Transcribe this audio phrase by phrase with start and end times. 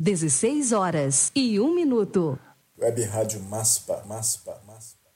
[0.00, 2.38] 16 horas e 1 minuto.
[2.80, 5.10] Web Rádio Maspa, Maspa, Maspa.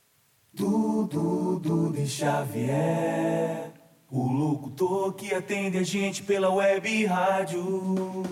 [0.53, 3.71] Tudo, tudo de Xavier.
[4.11, 8.23] O locutor que atende a gente pela web rádio.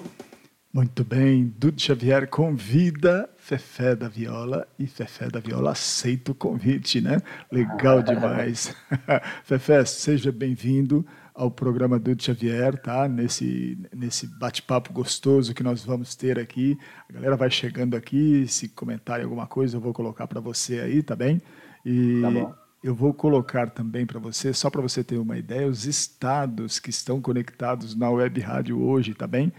[0.73, 6.99] Muito bem, Dudu Xavier convida Fefé da Viola e Fefé da Viola aceita o convite,
[6.99, 7.21] né?
[7.49, 8.75] Legal demais.
[9.45, 13.07] Fefé, seja bem-vindo ao programa Dudu Xavier, tá?
[13.07, 16.77] Nesse, nesse bate-papo gostoso que nós vamos ter aqui.
[17.09, 21.01] A galera vai chegando aqui, se comentarem alguma coisa eu vou colocar para você aí,
[21.03, 21.41] tá bem?
[21.85, 22.53] E tá bom.
[22.83, 26.89] eu vou colocar também para você, só para você ter uma ideia, os estados que
[26.89, 29.51] estão conectados na web rádio hoje, tá bem?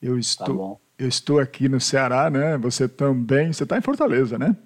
[0.00, 0.80] Eu Tá estou, bom.
[0.98, 2.56] eu estou aqui no Ceará, né?
[2.58, 3.52] Você também.
[3.52, 4.56] Você está em Fortaleza, né?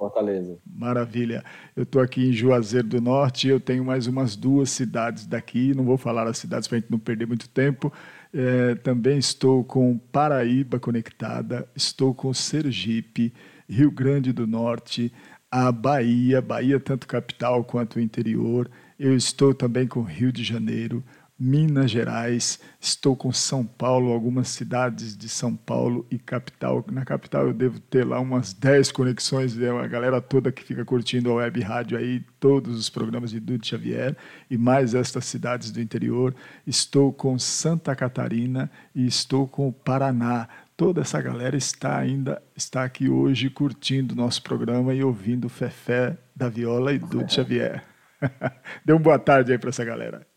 [0.00, 0.58] Fortaleza.
[0.66, 1.44] Maravilha.
[1.76, 3.48] Eu estou aqui em Juazeiro do Norte.
[3.48, 5.74] Eu tenho mais umas duas cidades daqui.
[5.74, 7.92] Não vou falar as cidades para a gente não perder muito tempo.
[8.32, 11.68] É, também estou com Paraíba conectada.
[11.76, 13.30] Estou com Sergipe,
[13.68, 15.12] Rio Grande do Norte,
[15.50, 18.70] a Bahia, Bahia tanto capital quanto interior.
[18.98, 21.04] Eu estou também com Rio de Janeiro.
[21.42, 26.84] Minas Gerais, estou com São Paulo, algumas cidades de São Paulo e capital.
[26.92, 30.84] Na capital eu devo ter lá umas 10 conexões, é a galera toda que fica
[30.84, 34.14] curtindo a web rádio aí, todos os programas de Dudu Xavier
[34.50, 36.34] e mais estas cidades do interior.
[36.66, 40.46] Estou com Santa Catarina e estou com o Paraná.
[40.76, 46.18] Toda essa galera está ainda está aqui hoje curtindo o nosso programa e ouvindo Fefé
[46.36, 47.82] da Viola e Dudu Xavier.
[48.84, 50.29] Dê uma boa tarde aí para essa galera.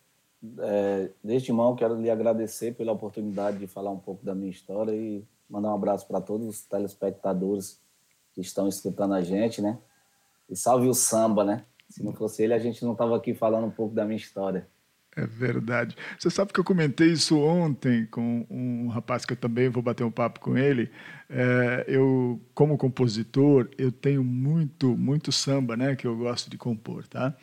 [0.59, 4.91] É, desde mão, quero lhe agradecer pela oportunidade de falar um pouco da minha história
[4.91, 7.79] e mandar um abraço para todos os telespectadores
[8.33, 9.77] que estão escutando a gente, né?
[10.49, 11.63] E salve o samba, né?
[11.89, 14.67] Se não fosse ele, a gente não estava aqui falando um pouco da minha história.
[15.15, 15.95] É verdade.
[16.17, 20.03] Você sabe que eu comentei isso ontem com um rapaz que eu também vou bater
[20.03, 20.89] um papo com ele.
[21.29, 25.95] É, eu, como compositor, eu tenho muito, muito samba, né?
[25.95, 27.35] Que eu gosto de compor, tá?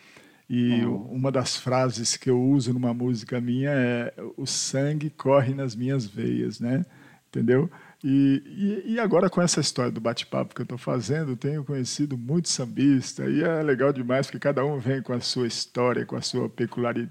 [0.50, 5.76] E uma das frases que eu uso numa música minha é o sangue corre nas
[5.76, 6.84] minhas veias, né?
[7.28, 7.70] Entendeu?
[8.02, 12.18] E, e, e agora com essa história do bate-papo que eu estou fazendo, tenho conhecido
[12.18, 16.16] muito sambista e é legal demais porque cada um vem com a sua história, com
[16.16, 17.08] a sua peculiari-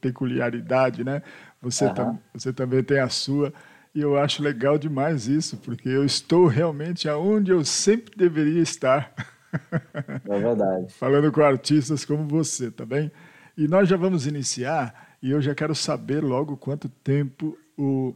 [0.00, 1.22] peculiaridade, né?
[1.62, 3.52] Você, tam, você também tem a sua
[3.94, 9.12] e eu acho legal demais isso porque eu estou realmente aonde eu sempre deveria estar.
[10.28, 10.92] É verdade.
[10.94, 13.10] falando com artistas como você, tá bem?
[13.56, 18.14] E nós já vamos iniciar e eu já quero saber logo quanto tempo o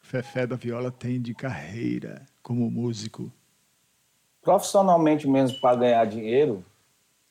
[0.00, 3.32] Fefé da Viola tem de carreira como músico.
[4.42, 6.62] Profissionalmente mesmo, para ganhar dinheiro,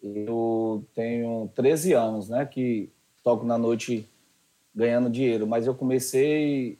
[0.01, 2.45] eu tenho 13 anos, né?
[2.45, 2.91] Que
[3.23, 4.09] toco na noite
[4.73, 5.45] ganhando dinheiro.
[5.47, 6.77] Mas eu comecei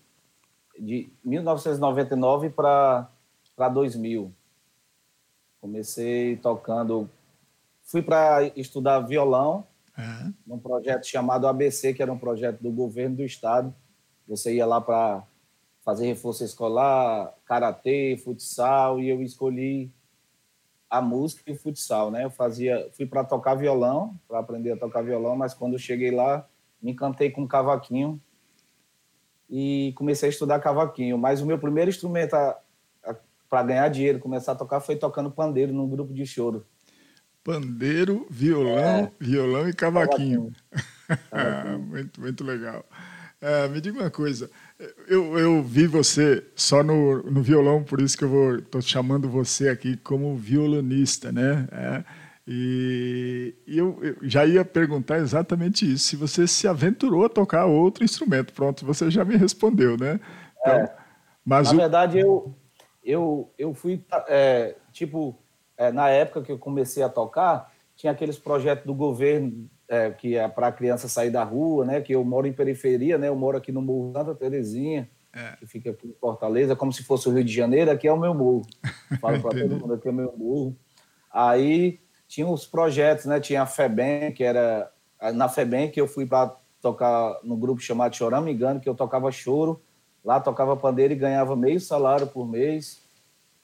[0.77, 3.07] de 1999 para
[3.71, 4.33] 2000.
[5.63, 7.09] Comecei tocando.
[7.83, 9.65] Fui para estudar violão
[9.97, 13.73] É, num projeto chamado ABC, que era um projeto do governo do estado.
[14.27, 15.23] Você ia lá para
[15.85, 19.89] fazer reforço escolar, karatê, futsal, e eu escolhi
[20.89, 22.25] a música e o futsal, né?
[22.25, 26.11] Eu fazia, fui para tocar violão, para aprender a tocar violão, mas quando eu cheguei
[26.11, 26.45] lá,
[26.81, 28.21] me encantei com cavaquinho
[29.49, 31.17] e comecei a estudar cavaquinho.
[31.17, 32.35] Mas o meu primeiro instrumento
[33.53, 36.65] para ganhar dinheiro, começar a tocar, foi tocando pandeiro num grupo de choro.
[37.43, 40.51] pandeiro, violão, violão e cavaquinho.
[41.31, 41.79] Cavaquinho.
[41.87, 42.85] muito, muito legal.
[43.41, 44.49] É, me diga uma coisa,
[45.07, 49.69] eu, eu vi você só no, no violão, por isso que eu estou chamando você
[49.69, 51.67] aqui como violonista, né?
[51.71, 52.05] É,
[52.47, 57.65] e e eu, eu já ia perguntar exatamente isso, se você se aventurou a tocar
[57.65, 58.53] outro instrumento.
[58.53, 60.19] Pronto, você já me respondeu, né?
[60.61, 60.89] Então,
[61.45, 62.55] mas Na o, verdade, eu,
[63.03, 65.37] eu, eu fui, é, tipo,
[65.77, 70.37] é, na época que eu comecei a tocar, tinha aqueles projetos do governo é, que
[70.37, 72.01] é para a criança sair da rua, né?
[72.01, 73.27] Que eu moro em periferia, né?
[73.27, 75.09] Eu moro aqui no Morro Santa Terezinha,
[75.59, 78.19] que fica aqui em Fortaleza, como se fosse o Rio de Janeiro, aqui é o
[78.19, 78.61] meu morro.
[79.19, 80.75] Falo para todo mundo, aqui é o meu morro.
[81.31, 83.39] Aí tinha os projetos, né?
[83.39, 84.91] Tinha a FEBEM, que era...
[85.33, 88.95] Na FEBEM que eu fui para tocar no grupo chamado Chorão Me Engano, que eu
[88.95, 89.81] tocava choro,
[90.23, 93.02] Lá tocava pandeiro e ganhava meio salário por mês.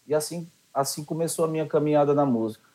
[0.10, 2.68] E assim, assim começou a minha caminhada na música.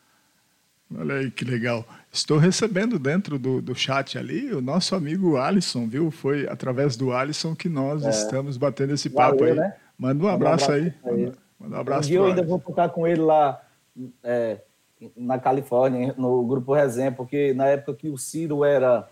[0.97, 1.85] Olha aí que legal.
[2.09, 6.09] Estou recebendo dentro do, do chat ali o nosso amigo Alisson, viu?
[6.09, 9.59] Foi através do Alisson que nós estamos batendo esse papo Valeu, aí.
[9.59, 9.75] né?
[9.97, 10.93] Manda um Manda um abraço, abraço aí.
[11.03, 13.61] Manda, manda um Um abraço dia eu ainda vou tocar com ele lá
[14.23, 14.61] é,
[15.17, 19.09] na Califórnia, no grupo Resenha, porque na época que o Ciro era,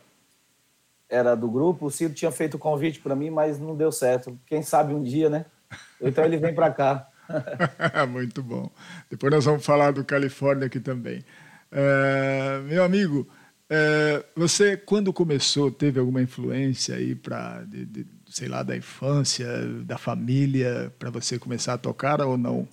[1.10, 4.40] era do grupo, o Ciro tinha feito o convite para mim, mas não deu certo.
[4.46, 5.46] Quem sabe um dia, né?
[6.00, 7.10] Então ele vem para cá.
[8.10, 8.70] Muito bom.
[9.10, 11.24] Depois nós vamos falar do Califórnia aqui também.
[11.72, 13.28] É, meu amigo,
[13.70, 17.66] é, você quando começou teve alguma influência aí para,
[18.28, 19.48] sei lá, da infância,
[19.84, 22.68] da família, para você começar a tocar ou não?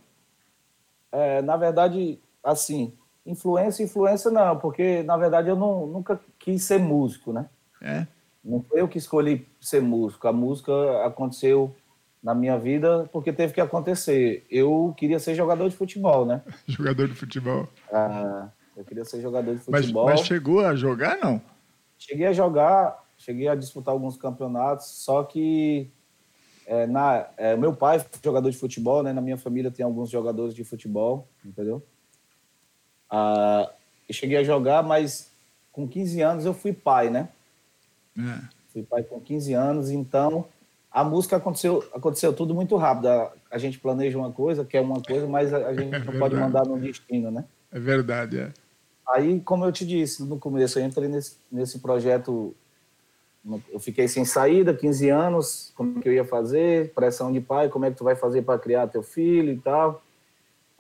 [1.12, 2.92] É, na verdade, assim,
[3.24, 7.48] influência, influência não, porque na verdade eu não, nunca quis ser músico, né?
[7.80, 8.06] É.
[8.44, 10.26] Não foi eu que escolhi ser músico.
[10.26, 10.72] A música
[11.04, 11.74] aconteceu
[12.22, 14.46] na minha vida porque teve que acontecer.
[14.50, 16.42] Eu queria ser jogador de futebol, né?
[16.66, 17.68] jogador de futebol.
[17.92, 20.06] Ah, eu queria ser jogador de futebol.
[20.06, 21.40] Mas, mas, chegou a jogar, não?
[21.98, 25.90] Cheguei a jogar, cheguei a disputar alguns campeonatos, só que
[26.66, 29.12] é, na, é, meu pai foi jogador de futebol, né?
[29.12, 31.82] Na minha família tem alguns jogadores de futebol, entendeu?
[33.10, 33.70] Ah,
[34.08, 35.30] eu cheguei a jogar, mas
[35.72, 37.28] com 15 anos eu fui pai, né?
[38.16, 38.60] É.
[38.72, 40.46] Fui pai com 15 anos, então
[40.90, 43.08] a música aconteceu, aconteceu tudo muito rápido.
[43.08, 46.18] A, a gente planeja uma coisa, quer uma coisa, mas a, a gente é não
[46.18, 47.44] pode mandar no destino, né?
[47.70, 48.52] É verdade, é.
[49.08, 52.54] Aí, como eu te disse no começo, eu entrei nesse, nesse projeto,
[53.72, 57.84] eu fiquei sem saída, 15 anos, como que eu ia fazer, pressão de pai, como
[57.84, 60.02] é que tu vai fazer para criar teu filho e tal.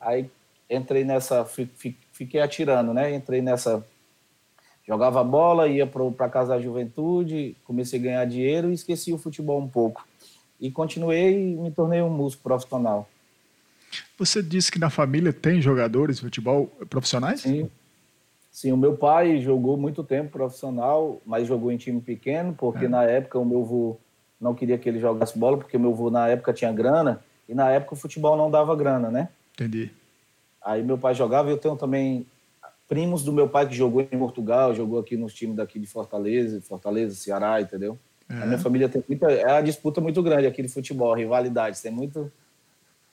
[0.00, 0.30] Aí
[0.68, 3.14] entrei nessa, fiquei atirando, né?
[3.14, 3.84] Entrei nessa
[4.90, 9.60] jogava bola, ia para casa da juventude, comecei a ganhar dinheiro e esqueci o futebol
[9.60, 10.04] um pouco.
[10.60, 13.08] E continuei e me tornei um músico profissional.
[14.18, 17.42] Você disse que na família tem jogadores de futebol profissionais?
[17.42, 17.70] Sim.
[18.50, 22.88] Sim, o meu pai jogou muito tempo profissional, mas jogou em time pequeno, porque é.
[22.88, 23.96] na época o meu avô
[24.40, 27.54] não queria que ele jogasse bola, porque o meu avô na época tinha grana, e
[27.54, 29.28] na época o futebol não dava grana, né?
[29.54, 29.92] Entendi.
[30.60, 32.26] Aí meu pai jogava, e eu tenho também
[32.90, 36.60] primos do meu pai que jogou em Portugal, jogou aqui nos times daqui de Fortaleza,
[36.60, 37.96] Fortaleza, Ceará, entendeu?
[38.28, 38.42] É.
[38.42, 39.30] A minha família tem muita.
[39.30, 41.80] É uma disputa muito grande aqui de futebol, rivalidade.
[41.80, 42.30] Tem muito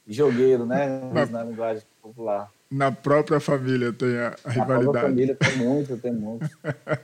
[0.08, 1.00] jogueiro, né?
[1.14, 2.52] Na, na linguagem popular.
[2.72, 4.58] Na própria família tem a, a rivalidade.
[4.58, 6.50] Na própria família tem muito, tem muito.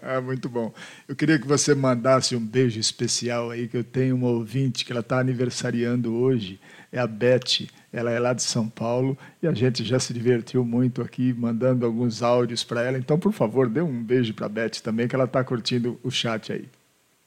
[0.02, 0.74] é muito bom.
[1.08, 4.92] Eu queria que você mandasse um beijo especial aí, que eu tenho uma ouvinte que
[4.92, 6.60] ela está aniversariando hoje,
[6.94, 7.68] é a Beth.
[7.92, 11.86] Ela é lá de São Paulo e a gente já se divertiu muito aqui, mandando
[11.86, 12.98] alguns áudios para ela.
[12.98, 16.12] Então, por favor, dê um beijo para a Beth também, que ela está curtindo o
[16.12, 16.69] chat aí.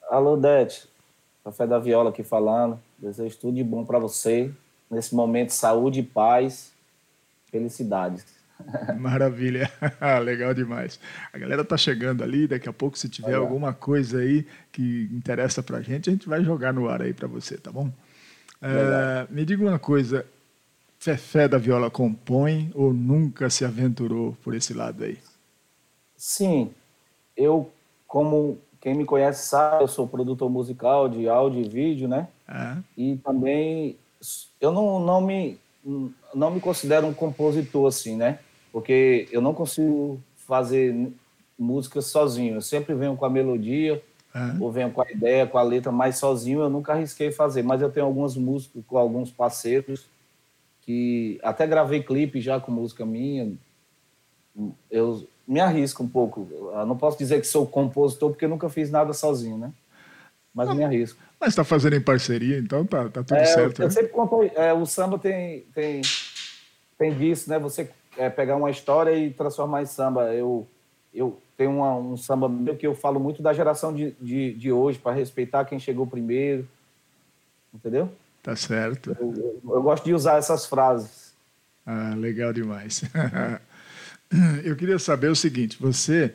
[0.08, 0.86] Alô, Beth.
[1.44, 2.80] Café da Viola aqui falando.
[2.96, 4.50] Desejo tudo de bom para você.
[4.90, 6.72] Nesse momento, saúde e paz
[7.50, 8.24] Felicidades.
[8.98, 9.70] Maravilha,
[10.24, 10.98] legal demais.
[11.32, 15.62] A galera tá chegando ali, daqui a pouco se tiver alguma coisa aí que interessa
[15.62, 17.90] pra gente, a gente vai jogar no ar aí para você, tá bom?
[18.66, 20.26] É, me diga uma coisa,
[20.98, 25.18] Fefé da Viola compõe ou nunca se aventurou por esse lado aí?
[26.16, 26.70] Sim,
[27.36, 27.70] eu,
[28.06, 32.28] como quem me conhece sabe, eu sou produtor musical de áudio e vídeo, né?
[32.48, 32.76] É.
[32.96, 33.96] E também
[34.60, 35.58] eu não, não me
[36.34, 38.40] não me considero um compositor assim, né?
[38.72, 41.12] Porque eu não consigo fazer
[41.58, 42.56] música sozinho.
[42.56, 44.02] Eu sempre venho com a melodia,
[44.36, 44.62] uhum.
[44.62, 47.62] ou venho com a ideia, com a letra, mas sozinho eu nunca arrisquei fazer.
[47.62, 50.06] Mas eu tenho algumas músicas com alguns parceiros
[50.82, 53.52] que até gravei clipe já com música minha.
[54.90, 56.48] Eu me arrisco um pouco.
[56.50, 59.72] Eu não posso dizer que sou compositor porque nunca fiz nada sozinho, né?
[60.54, 61.18] Mas não, me arrisco.
[61.38, 63.82] Mas está fazendo em parceria, então tá, tá tudo é, certo.
[63.82, 63.90] Eu, né?
[63.90, 66.00] sempre conto, é, o samba tem, tem,
[66.96, 67.58] tem disso, né?
[67.58, 70.32] Você é, pegar uma história e transformar em samba.
[70.32, 70.66] Eu,
[71.12, 74.72] eu tenho uma, um samba meu que eu falo muito da geração de, de, de
[74.72, 76.68] hoje, para respeitar quem chegou primeiro.
[77.72, 78.12] Entendeu?
[78.42, 79.16] Tá certo.
[79.18, 81.34] Eu, eu, eu gosto de usar essas frases.
[81.84, 83.02] Ah, legal demais.
[84.64, 86.34] eu queria saber o seguinte: você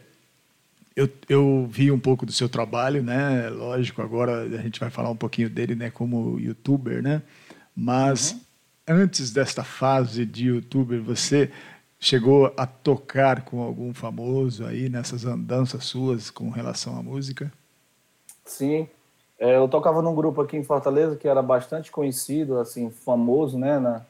[0.95, 3.49] eu, eu vi um pouco do seu trabalho, né?
[3.49, 5.89] Lógico, agora a gente vai falar um pouquinho dele, né?
[5.89, 7.21] Como youtuber, né?
[7.75, 8.39] Mas uhum.
[8.87, 11.49] antes desta fase de youtuber, você
[12.01, 17.53] chegou a tocar com algum famoso aí nessas andanças suas com relação à música?
[18.43, 18.89] Sim,
[19.39, 23.79] é, eu tocava num grupo aqui em Fortaleza que era bastante conhecido, assim, famoso, né?
[23.79, 24.01] Na...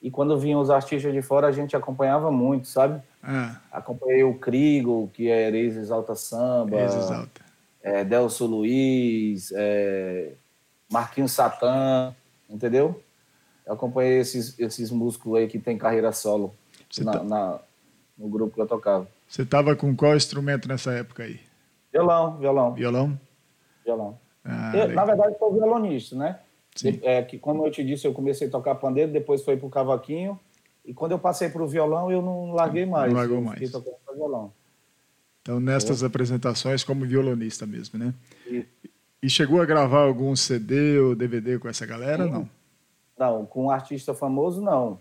[0.00, 3.02] E quando vinham os artistas de fora, a gente acompanhava muito, sabe?
[3.22, 3.56] Ah.
[3.70, 6.80] Acompanhei o Krigo, que é ex-exalta samba.
[6.80, 7.44] Ex-exalta.
[7.82, 10.32] É, Delso Luiz, é,
[10.90, 12.14] Marquinhos Satã,
[12.48, 13.02] entendeu?
[13.66, 16.54] Eu acompanhei esses, esses músicos aí que tem carreira solo
[17.04, 17.24] na, tá...
[17.24, 17.60] na,
[18.16, 19.08] no grupo que eu tocava.
[19.28, 21.40] Você estava com qual instrumento nessa época aí?
[21.92, 22.74] Violão, violão.
[22.74, 23.20] Violão?
[23.84, 24.18] Violão.
[24.44, 26.38] Ah, eu, na verdade, sou violonista, né?
[26.74, 27.00] Sim.
[27.02, 30.38] É, que, como eu te disse, eu comecei a tocar pandeiro, depois foi pro cavaquinho
[30.84, 33.12] e quando eu passei para o violão, eu não larguei mais.
[33.12, 33.60] Não largou mais.
[35.42, 36.06] Então, nestas é.
[36.06, 38.14] apresentações, como violonista mesmo, né?
[39.22, 42.30] E chegou a gravar algum CD ou DVD com essa galera, Sim.
[42.30, 42.48] não?
[43.18, 45.00] Não, com um artista famoso, não.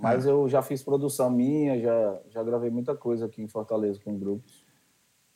[0.00, 4.18] Mas eu já fiz produção minha, já, já gravei muita coisa aqui em Fortaleza com
[4.18, 4.64] grupos.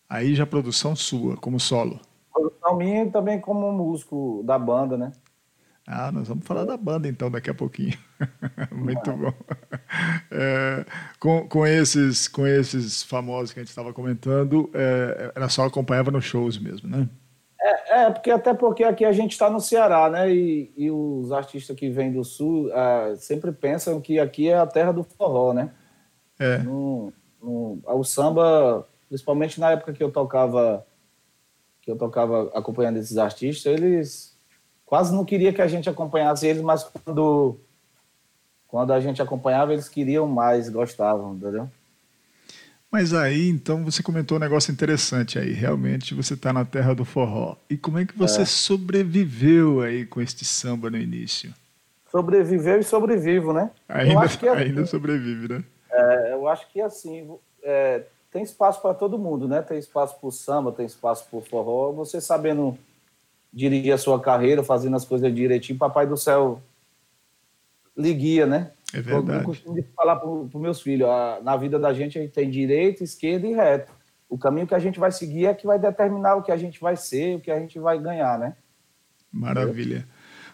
[0.08, 2.00] Aí já produção sua, como solo.
[2.32, 5.12] Produção minha e também como músico da banda, né?
[5.86, 7.98] Ah, nós vamos falar da banda então daqui a pouquinho.
[8.72, 9.34] Muito bom.
[10.30, 10.86] É,
[11.20, 16.10] com, com, esses, com esses famosos que a gente estava comentando, é, era só acompanhava
[16.10, 17.06] nos shows mesmo, né?
[17.94, 20.34] É, é, porque até porque aqui a gente está no Ceará, né?
[20.34, 24.66] E, e, os artistas que vêm do sul uh, sempre pensam que aqui é a
[24.66, 25.70] terra do forró, né?
[26.38, 26.58] É.
[26.58, 30.84] No, no, o samba, principalmente na época que eu tocava,
[31.80, 34.36] que eu tocava acompanhando esses artistas, eles
[34.84, 37.60] quase não queria que a gente acompanhasse eles, mas quando
[38.66, 41.70] quando a gente acompanhava, eles queriam mais, gostavam, entendeu?
[42.94, 45.50] Mas aí, então, você comentou um negócio interessante aí.
[45.52, 47.56] Realmente você está na terra do forró.
[47.68, 48.44] E como é que você é.
[48.44, 51.52] sobreviveu aí com este samba no início?
[52.08, 53.72] Sobreviveu e sobrevivo, né?
[53.88, 55.64] Ainda, é ainda assim, sobrevive, né?
[55.90, 57.28] É, eu acho que assim,
[57.64, 59.60] é, tem espaço para todo mundo, né?
[59.60, 61.90] Tem espaço para o samba, tem espaço para o forró.
[61.94, 62.78] Você sabendo
[63.52, 66.62] dirigir a sua carreira, fazendo as coisas direitinho, Papai do Céu
[67.96, 68.70] lhe guia, né?
[68.94, 69.40] É verdade.
[69.40, 72.48] Eu costumo falar para os meus filhos, a, na vida da gente a gente tem
[72.48, 73.92] direita, esquerda e reto.
[74.28, 76.80] O caminho que a gente vai seguir é que vai determinar o que a gente
[76.80, 78.54] vai ser, o que a gente vai ganhar, né?
[79.32, 80.06] Maravilha.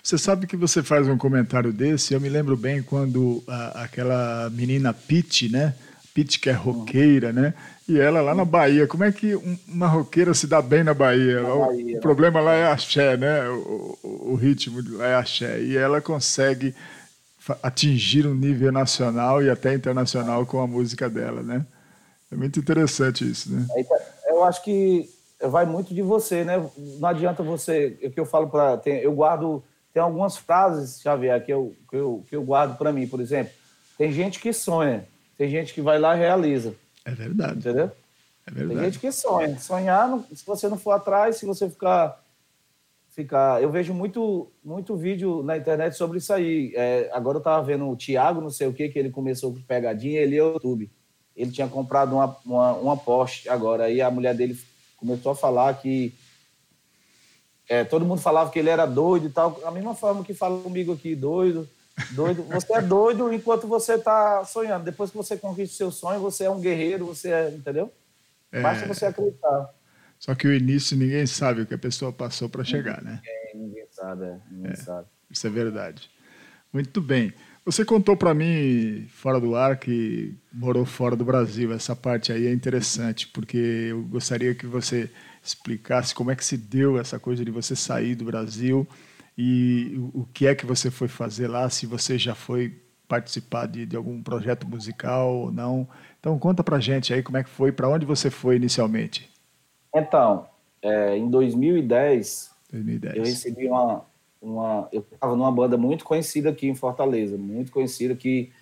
[0.02, 4.48] Você sabe que você faz um comentário desse, eu me lembro bem quando a, aquela
[4.50, 5.74] menina Pete, né?
[6.14, 7.54] Pete que é roqueira, né?
[7.86, 9.34] E ela lá na Bahia, como é que
[9.68, 11.42] uma roqueira se dá bem na Bahia?
[11.42, 12.00] Na Bahia o, né?
[12.00, 13.48] problema lá é axé, né?
[13.48, 15.60] O, o, o ritmo lá é axé.
[15.60, 16.74] E ela consegue
[17.62, 21.64] atingir um nível nacional e até internacional com a música dela, né?
[22.30, 23.66] É muito interessante isso, né?
[24.26, 25.08] Eu acho que
[25.48, 26.64] vai muito de você, né?
[26.98, 31.52] Não adianta você, o que eu falo para, eu guardo, tem algumas frases, Xavier, que
[31.52, 33.52] eu que eu, que eu guardo para mim, por exemplo.
[33.98, 36.74] Tem gente que sonha, tem gente que vai lá e realiza.
[37.04, 37.58] É verdade.
[37.58, 37.90] Entendeu?
[38.46, 38.80] É verdade.
[38.80, 39.58] Tem gente que sonha.
[39.58, 42.22] Sonhar, se você não for atrás, se você ficar
[43.22, 43.62] ficar.
[43.62, 46.72] Eu vejo muito, muito vídeo na internet sobre isso aí.
[46.74, 49.60] É, agora eu estava vendo o Thiago, não sei o que, que ele começou com
[49.62, 50.90] pegadinha, ele é o YouTube.
[51.36, 54.58] Ele tinha comprado uma, uma, uma Porsche agora, aí a mulher dele
[54.96, 56.14] começou a falar que.
[57.68, 60.60] É, todo mundo falava que ele era doido e tal, da mesma forma que fala
[60.60, 61.68] comigo aqui, doido,
[62.10, 62.42] doido.
[62.42, 64.84] Você é doido enquanto você está sonhando.
[64.84, 67.92] Depois que você conquista o seu sonho, você é um guerreiro, você é, entendeu?
[68.50, 68.88] Basta é...
[68.88, 69.70] você acreditar.
[70.20, 73.22] Só que o início ninguém sabe o que a pessoa passou para chegar, né?
[73.26, 75.08] É, ninguém sabe, é, ninguém é, sabe.
[75.30, 76.10] Isso é verdade.
[76.70, 77.32] Muito bem.
[77.64, 81.72] Você contou para mim, fora do ar, que morou fora do Brasil.
[81.72, 85.10] Essa parte aí é interessante, porque eu gostaria que você
[85.42, 88.86] explicasse como é que se deu essa coisa de você sair do Brasil
[89.38, 93.86] e o que é que você foi fazer lá, se você já foi participar de,
[93.86, 95.88] de algum projeto musical ou não.
[96.18, 99.29] Então conta para gente aí como é que foi, para onde você foi inicialmente.
[99.94, 100.46] Então,
[100.82, 104.04] é, em 2010, 2010, eu recebi uma,
[104.40, 108.52] uma eu estava numa banda muito conhecida aqui em Fortaleza, muito conhecida que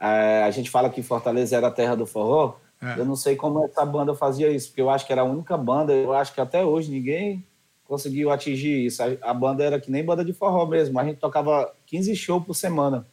[0.00, 2.56] é, a gente fala que Fortaleza era a terra do forró.
[2.82, 2.98] É.
[2.98, 5.56] Eu não sei como essa banda fazia isso, porque eu acho que era a única
[5.56, 7.44] banda, eu acho que até hoje ninguém
[7.84, 9.02] conseguiu atingir isso.
[9.02, 12.44] A, a banda era que nem banda de forró mesmo, a gente tocava 15 shows
[12.44, 13.06] por semana.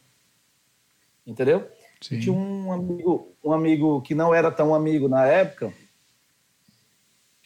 [1.26, 1.68] Entendeu?
[2.00, 2.20] Sim.
[2.20, 5.72] Tinha um amigo, um amigo que não era tão amigo na época,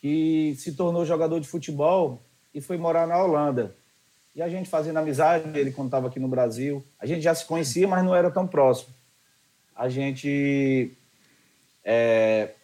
[0.03, 3.77] que se tornou jogador de futebol e foi morar na Holanda.
[4.35, 7.87] E a gente fazendo amizade, ele estava aqui no Brasil, a gente já se conhecia,
[7.87, 8.93] mas não era tão próximo.
[9.77, 10.93] A gente
[11.85, 12.55] é,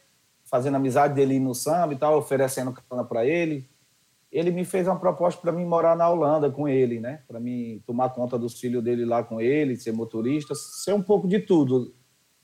[0.45, 3.69] fazendo amizade dele no samba e tal, oferecendo cana para ele.
[4.33, 7.23] Ele me fez uma proposta para mim morar na Holanda com ele, né?
[7.29, 11.29] Para mim tomar conta dos filhos dele lá com ele, ser motorista, ser um pouco
[11.29, 11.95] de tudo.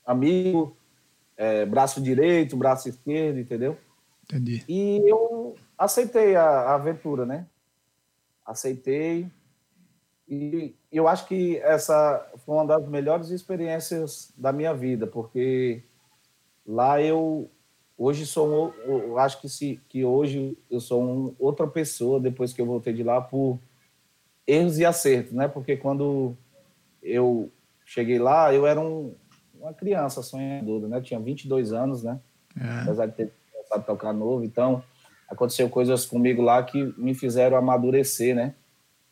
[0.05, 0.77] Amigo,
[1.35, 3.77] é, braço direito, braço esquerdo, entendeu?
[4.25, 4.63] Entendi.
[4.67, 7.45] E eu aceitei a, a aventura, né?
[8.45, 9.29] Aceitei.
[10.27, 15.83] E eu acho que essa foi uma das melhores experiências da minha vida, porque
[16.65, 17.49] lá eu
[17.97, 22.59] hoje sou eu acho que se que hoje eu sou um, outra pessoa depois que
[22.59, 23.59] eu voltei de lá por
[24.47, 25.47] erros e acertos, né?
[25.47, 26.35] Porque quando
[27.01, 27.51] eu
[27.85, 29.13] cheguei lá, eu era um,
[29.59, 30.97] uma criança sonhadora, né?
[30.97, 32.19] Eu tinha 22 anos, né?
[32.59, 32.81] É.
[32.81, 33.33] Apesar de ter
[33.65, 34.43] começado a tocar novo.
[34.43, 34.83] Então,
[35.29, 38.55] aconteceu coisas comigo lá que me fizeram amadurecer, né?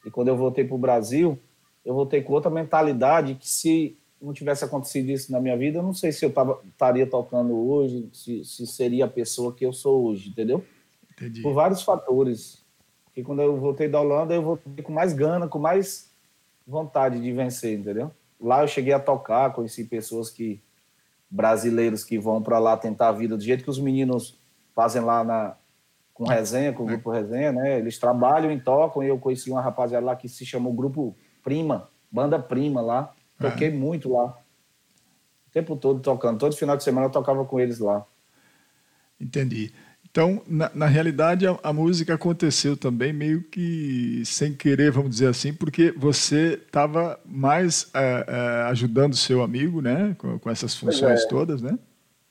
[0.05, 1.39] E quando eu voltei para o Brasil,
[1.86, 5.83] eu voltei com outra mentalidade que se não tivesse acontecido isso na minha vida, eu
[5.83, 9.74] não sei se eu tava, estaria tocando hoje, se, se seria a pessoa que eu
[9.74, 10.63] sou hoje, entendeu?
[11.12, 11.41] Entendi.
[11.41, 12.63] Por vários fatores.
[13.05, 16.12] Porque quando eu voltei da Holanda, eu voltei com mais gana, com mais
[16.65, 18.12] vontade de vencer, entendeu?
[18.43, 20.62] lá eu cheguei a tocar, conheci pessoas que
[21.29, 24.38] brasileiros que vão para lá tentar a vida do jeito que os meninos
[24.75, 25.56] fazem lá na
[26.13, 27.80] com resenha, com o grupo resenha, né?
[27.80, 29.03] Eles trabalham e tocam.
[29.03, 33.12] E eu conheci uma rapaziada lá que se chamou Grupo Prima, Banda Prima lá.
[33.39, 33.72] Toquei É.
[33.72, 34.27] muito lá.
[35.48, 36.38] O tempo todo tocando.
[36.38, 38.06] Todo final de semana eu tocava com eles lá.
[39.20, 39.74] Entendi.
[40.10, 45.27] Então, na, na realidade, a, a música aconteceu também meio que sem querer, vamos dizer
[45.27, 51.24] assim, porque você estava mais é, é, ajudando seu amigo, né, com, com essas funções
[51.24, 51.27] é.
[51.27, 51.80] todas, né?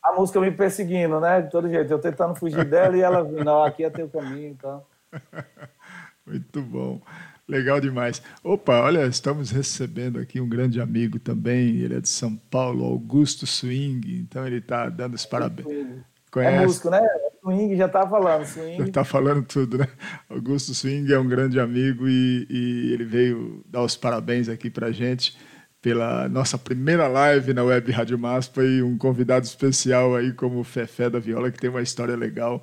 [0.03, 1.43] A música me perseguindo, né?
[1.43, 1.91] De todo jeito.
[1.93, 3.23] Eu tentando fugir dela e ela.
[3.23, 4.85] Não, aqui é teu caminho, então.
[6.27, 7.01] Muito bom.
[7.49, 8.23] Legal demais.
[8.43, 11.77] Opa, olha, estamos recebendo aqui um grande amigo também.
[11.77, 14.19] Ele é de São Paulo, Augusto Swing.
[14.21, 15.69] Então ele está dando os parabéns.
[15.69, 16.67] É Conhece?
[16.67, 17.01] músico, né?
[17.41, 18.45] Swing já tá falando.
[18.45, 18.83] Swing.
[18.83, 19.89] Está falando tudo, né?
[20.31, 24.91] Augusto Swing é um grande amigo e, e ele veio dar os parabéns aqui para
[24.93, 25.37] gente
[25.83, 30.65] pela nossa primeira live na Web Rádio Maspa e um convidado especial aí como o
[30.65, 32.62] Fefé da Viola, que tem uma história legal.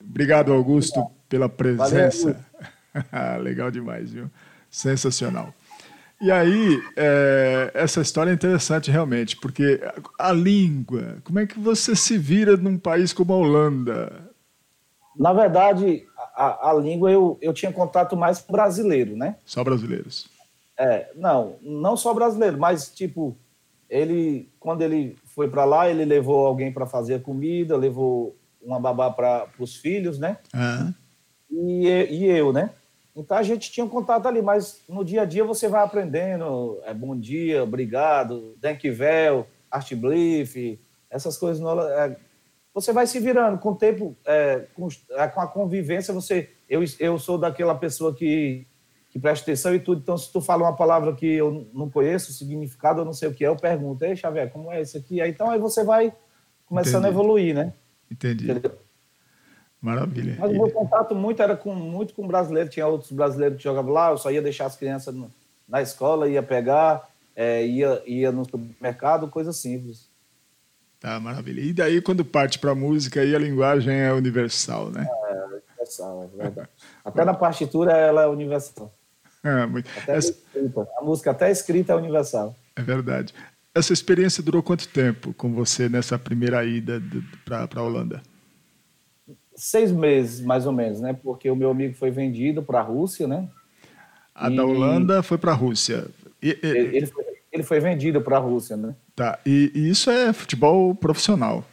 [0.00, 2.38] Obrigado, Augusto, pela presença.
[3.42, 4.30] legal demais, viu?
[4.70, 5.52] Sensacional.
[6.20, 9.80] E aí, é, essa história é interessante realmente, porque
[10.18, 14.30] a língua, como é que você se vira num país como a Holanda?
[15.18, 19.36] Na verdade, a, a língua eu, eu tinha contato mais com brasileiro, né?
[19.44, 20.28] Só brasileiros.
[20.82, 23.36] É, não, não só brasileiro, mas tipo,
[23.88, 28.80] ele quando ele foi para lá, ele levou alguém para fazer a comida, levou uma
[28.80, 30.38] babá para os filhos, né?
[30.54, 30.90] Ah,
[31.50, 32.70] E, e eu, né?
[33.14, 36.80] Então a gente tinha um contato ali, mas no dia a dia você vai aprendendo,
[36.84, 41.60] é bom dia, obrigado, Denkvel, Artbliff, essas coisas.
[41.60, 42.16] no- é,
[42.72, 46.14] você vai se virando com o tempo, é, com, é, com a convivência.
[46.14, 48.64] Você, eu, eu sou daquela pessoa que,
[49.10, 50.00] que presta atenção e tudo.
[50.00, 53.28] Então, se tu fala uma palavra que eu não conheço, o significado, eu não sei
[53.28, 55.20] o que é, eu pergunto, ei, Xavier, como é isso aqui?
[55.20, 56.12] Aí, então aí você vai
[56.66, 57.20] começando a Entendi.
[57.20, 57.72] evoluir, né?
[58.10, 58.50] entendi.
[58.50, 58.78] Entendeu?
[59.80, 60.36] Maravilha.
[60.38, 62.68] Mas o meu contato muito era com muito com brasileiro.
[62.68, 64.10] Tinha outros brasileiros que jogavam lá.
[64.10, 65.30] Eu só ia deixar as crianças no-
[65.66, 70.08] na escola, ia pegar, é, ia, ia no supermercado, coisa simples.
[71.00, 71.62] Tá, maravilha.
[71.62, 75.08] E daí, quando parte para a música, aí a linguagem é universal, né?
[75.70, 76.68] Universal, é verdade.
[77.02, 78.92] Até na partitura ela é universal.
[79.42, 80.34] É, muito- essa-.
[80.98, 82.54] A música até escrita é universal.
[82.76, 83.32] é verdade.
[83.74, 87.00] Essa experiência durou quanto tempo com você nessa primeira ida
[87.44, 88.20] para a Holanda?
[89.54, 91.12] Seis meses, mais ou menos, né?
[91.12, 93.48] Porque o meu amigo foi vendido para a Rússia, né?
[94.34, 96.06] A E- da Holanda foi para a Rússia.
[96.42, 98.94] E, e- Ele, foi, ele foi vendido para a Rússia, né?
[99.14, 101.64] tá, e, isso é futebol profissional.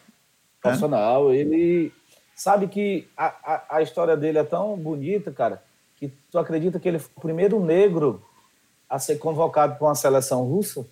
[0.61, 1.33] profissional.
[1.33, 1.91] Ele
[2.35, 5.63] sabe que a, a, a história dele é tão bonita, cara,
[5.97, 8.23] que tu acredita que ele foi o primeiro negro
[8.89, 10.85] a ser convocado para uma seleção russa,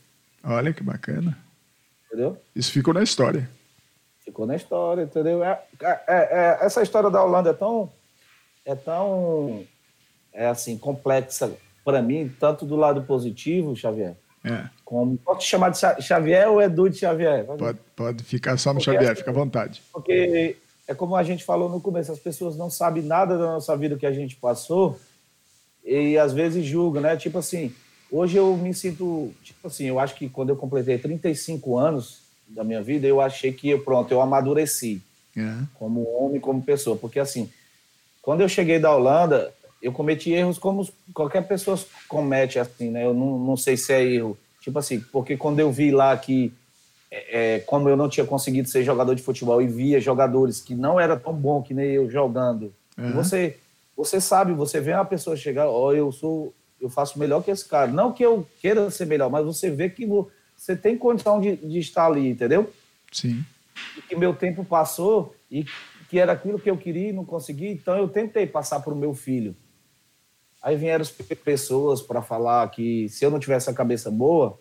[0.43, 1.37] Olha que bacana.
[2.07, 2.37] entendeu?
[2.55, 3.49] Isso ficou na história.
[4.23, 5.43] Ficou na história, entendeu?
[5.43, 7.91] É, é- é- essa história da Holanda é tão
[8.65, 9.63] é tão
[10.33, 15.69] é assim complexa para mim, tanto do lado positivo, Xavier, É, como pode te chamar
[15.69, 17.45] de Xa- Xavier ou Edu de Xavier?
[17.45, 19.81] pode, pode ficar só no Porque Xavier, assim- fica à vontade.
[19.93, 23.75] Porque é como a gente falou no começo, as pessoas não sabem nada da nossa
[23.75, 24.99] vida que a gente passou
[25.83, 27.15] e às vezes julgam, né?
[27.15, 27.73] Tipo assim,
[28.11, 32.63] hoje eu me sinto, tipo assim, eu acho que quando eu completei 35 anos da
[32.63, 35.01] minha vida, eu achei que, pronto, eu amadureci
[35.37, 36.95] É, como homem, como pessoa.
[36.95, 37.49] Porque assim,
[38.21, 43.05] quando eu cheguei da Holanda, eu cometi erros como qualquer pessoa comete, assim, né?
[43.05, 44.37] Eu não, não sei se é erro.
[44.61, 46.51] Tipo assim, porque quando eu vi lá que,
[47.17, 50.75] é, é, como eu não tinha conseguido ser jogador de futebol e via jogadores que
[50.75, 53.11] não era tão bom que nem eu jogando, Uhum.
[53.13, 53.57] você,
[53.95, 57.65] você sabe, você vê uma pessoa chegar, ó, eu sou, eu faço melhor que esse
[57.67, 57.91] cara.
[57.91, 61.55] Não que eu queira ser melhor, mas você vê que vo- você tem condição de,
[61.57, 62.69] de estar ali, entendeu?
[63.11, 63.43] sim.
[63.97, 65.65] e que meu tempo passou e
[66.09, 68.95] que era aquilo que eu queria e não consegui, então eu tentei passar para o
[68.97, 69.55] meu filho.
[70.61, 74.57] Aí vieram as pe- pessoas para falar que se eu não tivesse a cabeça boa,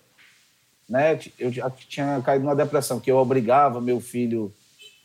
[0.88, 4.52] né, eu já tinha caído numa depressão, que eu obrigava meu filho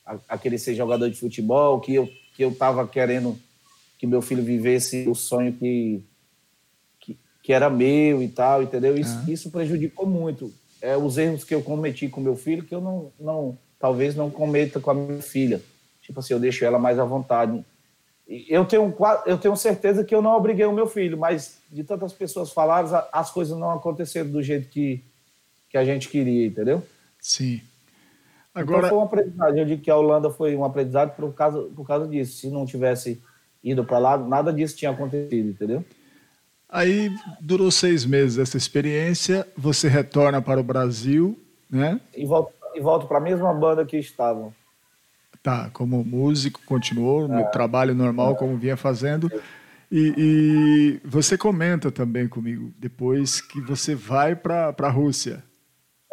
[0.06, 3.38] a, a querer ser jogador de futebol, que eu que eu estava querendo
[3.98, 6.02] que meu filho vivesse o sonho que
[7.00, 8.98] que, que era meu e tal, entendeu?
[8.98, 10.54] Isso, isso prejudicou muito.
[10.82, 14.30] É, os erros que eu cometi com meu filho que eu não, não talvez não
[14.30, 15.62] cometa com a minha filha.
[16.02, 17.64] Tipo assim, eu deixo ela mais à vontade.
[18.48, 22.14] Eu tenho, eu tenho certeza que eu não obriguei o meu filho, mas de tantas
[22.14, 25.04] pessoas falaram, a- as coisas não aconteceram do jeito que,
[25.70, 26.84] que a gente queria, entendeu?
[27.20, 27.62] Sim.
[28.54, 29.58] Agora, Agora, então foi um aprendizado.
[29.58, 32.38] Eu digo que a Holanda foi um aprendizado por causa, por causa disso.
[32.38, 33.22] Se não tivesse
[33.64, 35.86] ido para lá, nada disso tinha acontecido, entendeu?
[36.68, 42.00] Aí durou seis meses essa experiência, você retorna para o Brasil, né?
[42.16, 44.54] E volto, e volto para a mesma banda que estavam.
[45.42, 49.32] Tá, como músico, continuou no trabalho normal, como vinha fazendo.
[49.92, 50.14] E,
[51.04, 55.44] e você comenta também comigo depois que você vai para a Rússia.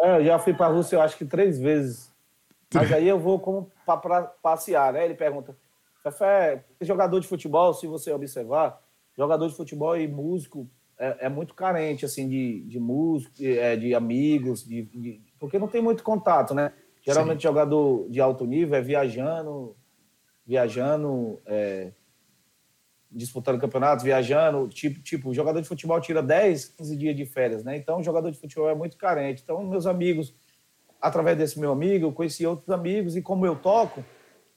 [0.00, 2.12] É, eu já fui para a Rússia, eu acho que três vezes.
[2.72, 5.04] Mas aí eu vou como para passear, né?
[5.04, 5.56] Ele pergunta,
[6.02, 8.80] Fefé, jogador de futebol, se você observar,
[9.16, 13.76] jogador de futebol e músico é, é muito carente, assim, de, de músico, de, é,
[13.76, 16.72] de amigos, de, de, porque não tem muito contato, né?
[17.02, 17.48] Geralmente Sim.
[17.48, 19.76] jogador de alto nível é viajando,
[20.44, 21.92] viajando, é,
[23.10, 27.76] disputando campeonatos, viajando, tipo, tipo, jogador de futebol tira 10, 15 dias de férias, né?
[27.76, 29.42] Então, jogador de futebol é muito carente.
[29.42, 30.34] Então, meus amigos,
[31.00, 34.04] através desse meu amigo, eu conheci outros amigos e como eu toco,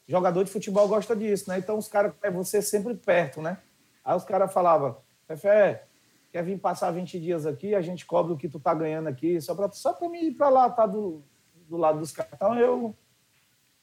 [0.08, 1.60] jogador de futebol gosta disso, né?
[1.60, 3.58] Então, os caras é você sempre perto, né?
[4.04, 5.86] Aí os caras falavam, Fefé,
[6.32, 9.40] quer vir passar 20 dias aqui, a gente cobra o que tu tá ganhando aqui,
[9.40, 11.24] só para só pra mim ir para lá, tá do,
[11.68, 12.34] do lado dos caras.
[12.34, 12.96] Então eu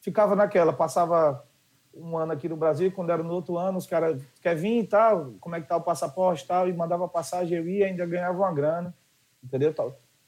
[0.00, 1.45] ficava naquela, passava
[1.96, 4.86] um ano aqui no Brasil, quando era no outro ano, os caras, quer vir e
[4.86, 8.04] tal, como é que tá o passaporte e tal, e mandava passagem, eu ia ainda
[8.06, 8.94] ganhava uma grana,
[9.42, 9.74] entendeu?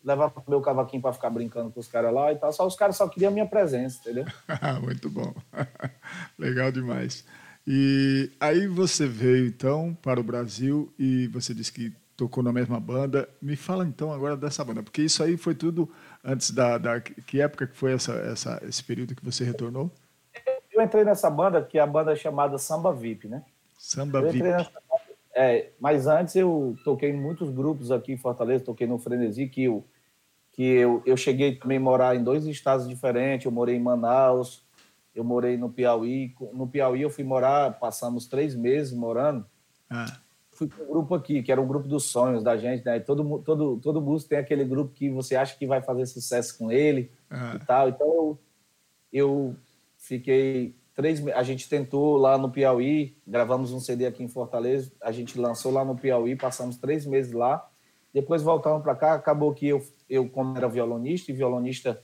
[0.02, 2.96] Levava meu cavaquinho para ficar brincando com os caras lá e tal, só os caras
[2.96, 4.24] só queriam a minha presença, entendeu?
[4.83, 5.35] Muito bom.
[6.38, 7.24] Legal demais.
[7.66, 12.81] E aí você veio então para o Brasil e você disse que tocou na mesma
[12.81, 13.28] banda.
[13.40, 15.88] Me fala então agora dessa banda, porque isso aí foi tudo
[16.24, 19.92] antes da, da que época que foi essa, essa esse período que você retornou?
[20.79, 23.45] Eu entrei nessa banda que é a banda chamada Samba VIP, né?
[23.77, 24.43] Samba VIP.
[24.43, 24.71] Nessa,
[25.35, 29.64] é, mas antes eu toquei em muitos grupos aqui em Fortaleza, toquei no Frenesi que
[29.64, 29.85] eu
[30.53, 33.47] que eu, eu cheguei também a morar em dois estados diferentes.
[33.47, 34.67] Eu morei em Manaus,
[35.14, 36.35] eu morei no Piauí.
[36.53, 39.47] No Piauí eu fui morar, passamos três meses morando.
[39.88, 40.19] Ah
[40.59, 42.99] fui para um grupo aqui, que era um grupo dos sonhos da gente, né?
[42.99, 46.73] Todo, todo, todo músico tem aquele grupo que você acha que vai fazer sucesso com
[46.73, 47.55] ele uhum.
[47.55, 47.88] e tal.
[47.88, 48.38] Então, eu,
[49.12, 49.57] eu
[50.09, 55.12] fiquei três A gente tentou lá no Piauí, gravamos um CD aqui em Fortaleza, a
[55.12, 57.68] gente lançou lá no Piauí, passamos três meses lá.
[58.12, 62.03] Depois voltamos para cá, acabou que eu, eu, como era violonista, e violonista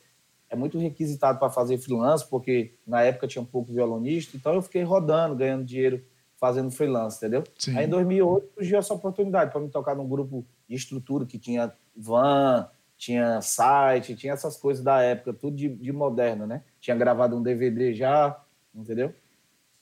[0.50, 4.62] é muito requisitado para fazer freelance, porque na época tinha um pouco violonista, então eu
[4.62, 6.04] fiquei rodando, ganhando dinheiro
[6.36, 7.42] fazendo freelance, entendeu?
[7.58, 7.76] Sim.
[7.76, 11.72] Aí em 2008 surgiu essa oportunidade para me tocar num grupo de estrutura que tinha
[11.96, 12.68] van,
[13.04, 16.62] tinha site, tinha essas coisas da época, tudo de, de moderno, né?
[16.80, 18.42] Tinha gravado um DVD já,
[18.74, 19.14] entendeu?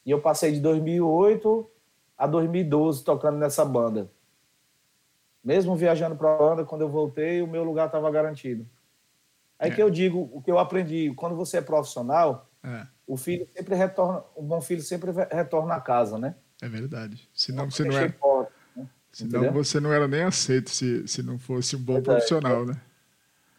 [0.04, 1.70] E eu passei de 2008
[2.18, 4.10] a 2012 tocando nessa banda.
[5.42, 8.66] Mesmo viajando para a banda, quando eu voltei, o meu lugar estava garantido.
[9.56, 9.74] Aí é.
[9.74, 12.86] que eu digo, o que eu aprendi, quando você é profissional, é.
[13.06, 16.34] o filho sempre retorna, o bom filho sempre retorna a casa, né?
[16.60, 17.28] É verdade.
[17.32, 18.08] Senão você não era.
[18.74, 18.88] Né?
[19.12, 22.80] Senão você não era nem aceito se, se não fosse um bom é, profissional, né?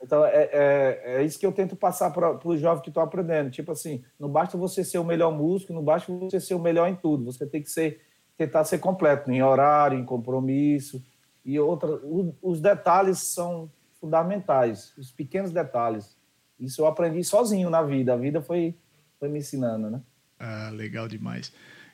[0.03, 3.49] Então, é, é, é, isso que eu tento passar para os jovens que estão aprendendo.
[3.49, 6.89] Tipo assim, não basta você ser o melhor músico, não basta você ser o melhor
[6.89, 7.23] em tudo.
[7.23, 8.01] Você tem que ser,
[8.35, 11.01] tentar ser completo em horário, em compromisso.
[11.45, 16.17] E outra, os, os detalhes são fundamentais, os pequenos detalhes.
[16.59, 18.13] Isso eu aprendi sozinho na vida.
[18.13, 18.75] A vida foi,
[19.17, 20.01] foi me ensinando, né?
[20.37, 21.53] Ah, legal demais.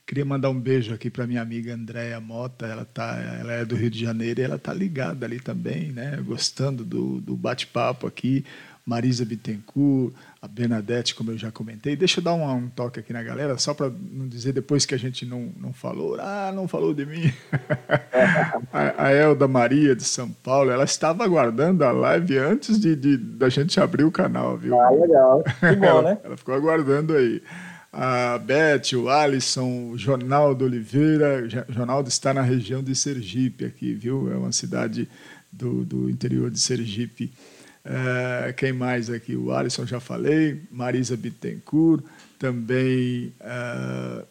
[0.10, 3.76] Queria mandar um beijo aqui para minha amiga Andréa Mota, ela, tá, ela é do
[3.76, 6.20] Rio de Janeiro e ela está ligada ali também, né?
[6.26, 8.44] gostando do, do bate-papo aqui.
[8.84, 11.96] Marisa Bittencourt, a Bernadette, como eu já comentei.
[11.96, 14.96] Deixa eu dar um, um toque aqui na galera, só para não dizer depois que
[14.96, 17.32] a gente não, não falou, ah, não falou de mim.
[18.74, 23.16] a, a, Elda Maria de São Paulo, ela estava aguardando a live antes de, de
[23.16, 24.74] da gente abrir o canal, viu?
[24.82, 25.44] Ah, legal.
[25.44, 26.18] Que bom, ela, né?
[26.24, 27.44] Ela ficou aguardando aí
[27.92, 31.44] a Beth, o Alisson, o Jornaldo Oliveira.
[31.68, 34.32] O está na região de Sergipe aqui, viu?
[34.32, 35.08] É uma cidade
[35.52, 37.32] do, do interior de Sergipe.
[37.84, 39.36] É, quem mais aqui?
[39.36, 42.04] O Alisson já falei, Marisa Bittencourt,
[42.38, 44.26] também é,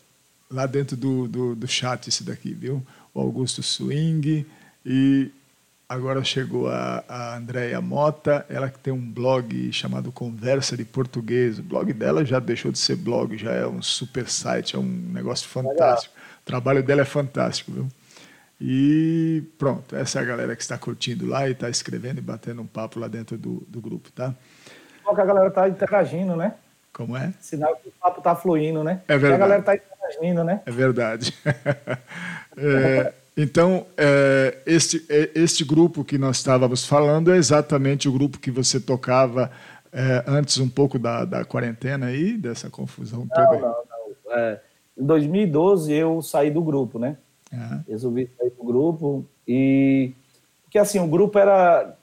[0.51, 2.87] lá dentro do, do, do chat esse daqui, viu?
[3.13, 4.47] O Augusto Swing
[4.87, 5.31] e
[5.89, 11.59] Agora chegou a, a Andréia Mota, ela que tem um blog chamado Conversa de Português.
[11.59, 14.83] O blog dela já deixou de ser blog, já é um super site, é um
[14.83, 16.15] negócio fantástico.
[16.43, 17.89] O trabalho dela é fantástico, viu?
[18.61, 22.61] E pronto, essa é a galera que está curtindo lá e está escrevendo e batendo
[22.61, 24.35] um papo lá dentro do, do grupo, tá?
[25.03, 26.53] Bom que a galera está interagindo, né?
[26.93, 27.33] Como é?
[27.41, 29.01] Sinal que o papo está fluindo, né?
[29.09, 29.35] É verdade.
[29.35, 30.61] a galera está interagindo, né?
[30.67, 31.33] É verdade.
[32.59, 38.41] é, então, é, este, é, este grupo que nós estávamos falando é exatamente o grupo
[38.41, 39.53] que você tocava
[39.93, 43.61] é, antes um pouco da, da quarentena aí, dessa confusão não, toda?
[43.61, 43.77] Não,
[44.27, 44.61] não, é,
[44.99, 47.17] em 2012 eu saí do grupo, né?
[47.89, 50.11] Resolvi sair do grupo e...
[50.65, 51.97] Porque, assim, o grupo era...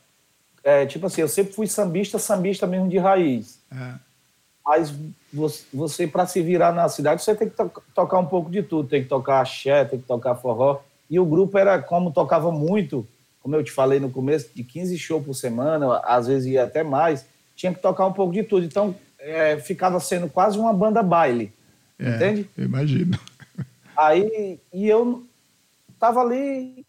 [0.64, 3.60] É, tipo assim, eu sempre fui sambista, sambista mesmo de raiz.
[4.66, 4.92] Mas
[5.34, 8.64] você, você para se virar na cidade, você tem que to tocar um pouco de
[8.64, 8.88] tudo.
[8.88, 10.80] Tem que tocar axé, tem que tocar forró.
[11.10, 13.08] E o grupo era, como tocava muito,
[13.40, 16.84] como eu te falei no começo, de 15 shows por semana, às vezes ia até
[16.84, 18.66] mais, tinha que tocar um pouco de tudo.
[18.66, 21.54] Então, é, ficava sendo quase uma banda baile.
[21.98, 22.50] É, entende?
[22.58, 23.18] Imagino.
[23.96, 25.24] Aí, e eu
[26.00, 26.86] tava ali,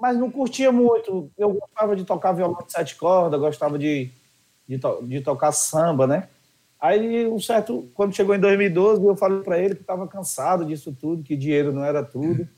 [0.00, 1.30] mas não curtia muito.
[1.36, 4.10] Eu gostava de tocar violão de sete cordas, gostava de,
[4.68, 6.28] de, to de tocar samba, né?
[6.80, 10.96] Aí, um certo, quando chegou em 2012, eu falei para ele que estava cansado disso
[10.98, 12.48] tudo, que dinheiro não era tudo,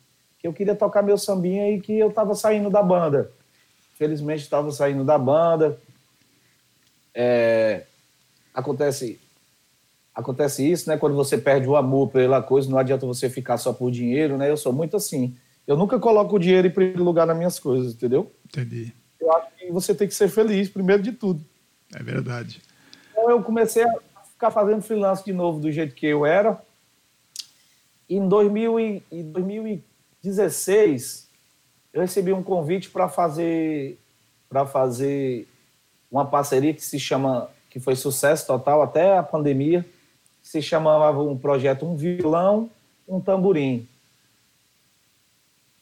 [0.43, 3.31] que eu queria tocar meu sambinha e que eu estava saindo da banda.
[3.95, 5.79] Felizmente estava saindo da banda.
[7.15, 7.85] É,
[8.53, 9.21] acontece
[10.13, 10.97] acontece isso, né?
[10.97, 14.51] Quando você perde o amor pela coisa, não adianta você ficar só por dinheiro, né?
[14.51, 15.37] Eu sou muito assim.
[15.65, 18.33] Eu nunca coloco o dinheiro em primeiro lugar nas minhas coisas, entendeu?
[18.45, 18.93] Entendi.
[19.21, 21.41] Eu acho que você tem que ser feliz, primeiro de tudo.
[21.95, 22.61] É verdade.
[23.13, 24.01] Então eu comecei a
[24.33, 26.61] ficar fazendo freelance de novo do jeito que eu era.
[28.11, 29.92] Em 2000 e, e 2015,
[30.23, 31.29] 16,
[31.93, 33.99] eu recebi um convite para fazer
[34.49, 35.49] para fazer
[36.11, 39.83] uma parceria que se chama que foi sucesso total até a pandemia,
[40.43, 42.71] que se chamava um projeto um violão,
[43.09, 43.89] um tamborim.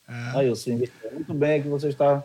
[0.07, 0.39] Ah.
[0.39, 2.23] Aí eu sim, muito bem que você está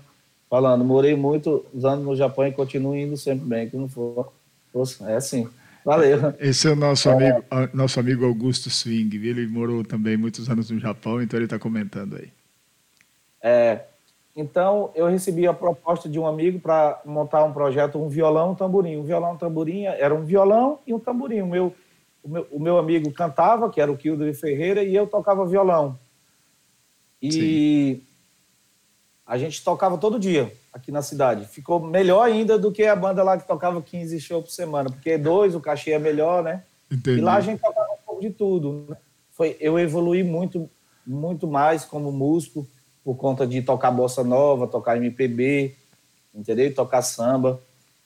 [0.49, 0.86] falando.
[0.86, 4.32] Morei muitos anos no Japão e continuo indo sempre bem, que não for.
[5.08, 5.49] É assim.
[5.86, 6.34] Valeu.
[6.39, 7.13] Esse é o nosso, é.
[7.13, 9.15] Amigo, nosso amigo Augusto Swing.
[9.17, 12.32] Ele morou também muitos anos no Japão, então ele está comentando aí.
[13.39, 13.82] É,
[14.36, 18.56] então, eu recebi a proposta de um amigo para montar um projeto, um violão, um
[18.56, 18.98] tamborim.
[18.98, 21.41] Um violão, um tamborim, era um violão e um tamborim.
[21.41, 21.76] O meu,
[22.24, 26.00] o meu, o meu amigo cantava, que era o Kildo Ferreira, e eu tocava violão.
[27.21, 28.02] E Sim.
[29.24, 31.46] a gente tocava todo dia aqui na cidade.
[31.46, 35.18] Ficou melhor ainda do que a banda lá que tocava 15 shows por semana, porque
[35.18, 36.64] dois, o cachê é melhor, né?
[36.92, 37.20] Entendi.
[37.20, 38.86] E lá a gente tocava um pouco de tudo.
[38.90, 38.98] Né?
[39.32, 40.70] Foi, eu evolui muito,
[41.08, 42.68] muito mais como músico,
[43.06, 45.74] por conta de tocar bossa nova, tocar MPB,
[46.34, 46.76] entendeu?
[46.76, 47.62] Tocar samba.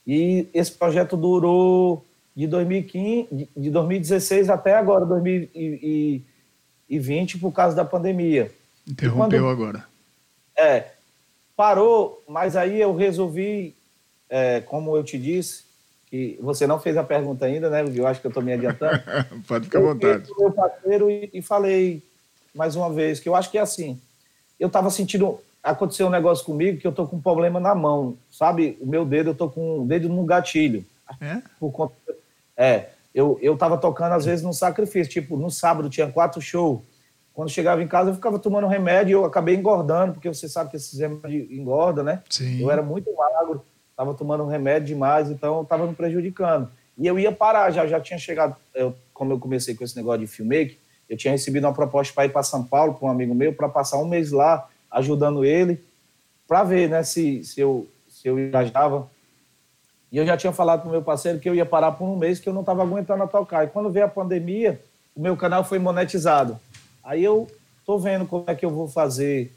[0.05, 2.05] E esse projeto durou
[2.35, 8.51] de 2015, de 2016 até agora, 2020, por causa da pandemia.
[8.87, 9.85] Interrompeu quando, agora.
[10.55, 10.98] É,
[11.59, 13.75] Parou, mas aí eu resolvi,
[14.29, 15.65] é, como eu te disse,
[16.09, 17.83] que você não fez a pergunta ainda, né?
[17.93, 19.03] Eu acho que eu estou me adiantando.
[19.45, 20.29] Pode ficar à vontade.
[20.29, 22.01] Eu meu parceiro e, e, falei
[22.55, 23.99] mais uma vez que eu acho que é assim.
[24.57, 28.17] Eu estava sentindo aconteceu um negócio comigo que eu tô com um problema na mão,
[28.31, 28.77] sabe?
[28.79, 30.85] O meu dedo eu tô com o dedo no gatilho.
[31.19, 31.41] É?
[31.59, 31.93] Por conta,
[32.55, 32.85] é.
[33.13, 36.79] Eu eu estava tocando às vezes no sacrifício, tipo no sábado tinha quatro shows
[37.39, 40.71] quando chegava em casa, eu ficava tomando remédio e eu acabei engordando, porque você sabe
[40.71, 42.21] que esses remédios engordam, né?
[42.29, 42.61] Sim.
[42.61, 46.69] Eu era muito magro, estava tomando remédio demais, então estava me prejudicando.
[46.97, 50.19] E eu ia parar, já, já tinha chegado, eu, como eu comecei com esse negócio
[50.19, 50.75] de filmmaker,
[51.09, 53.69] eu tinha recebido uma proposta para ir para São Paulo, para um amigo meu, para
[53.69, 55.81] passar um mês lá, ajudando ele,
[56.45, 59.09] para ver né, se, se, eu, se eu engajava.
[60.11, 62.17] E eu já tinha falado para o meu parceiro que eu ia parar por um
[62.17, 63.63] mês, que eu não estava aguentando a tocar.
[63.63, 64.81] E quando veio a pandemia,
[65.15, 66.59] o meu canal foi monetizado.
[67.09, 67.47] Aí eu
[67.87, 69.51] tô vendo como é que eu vou fazer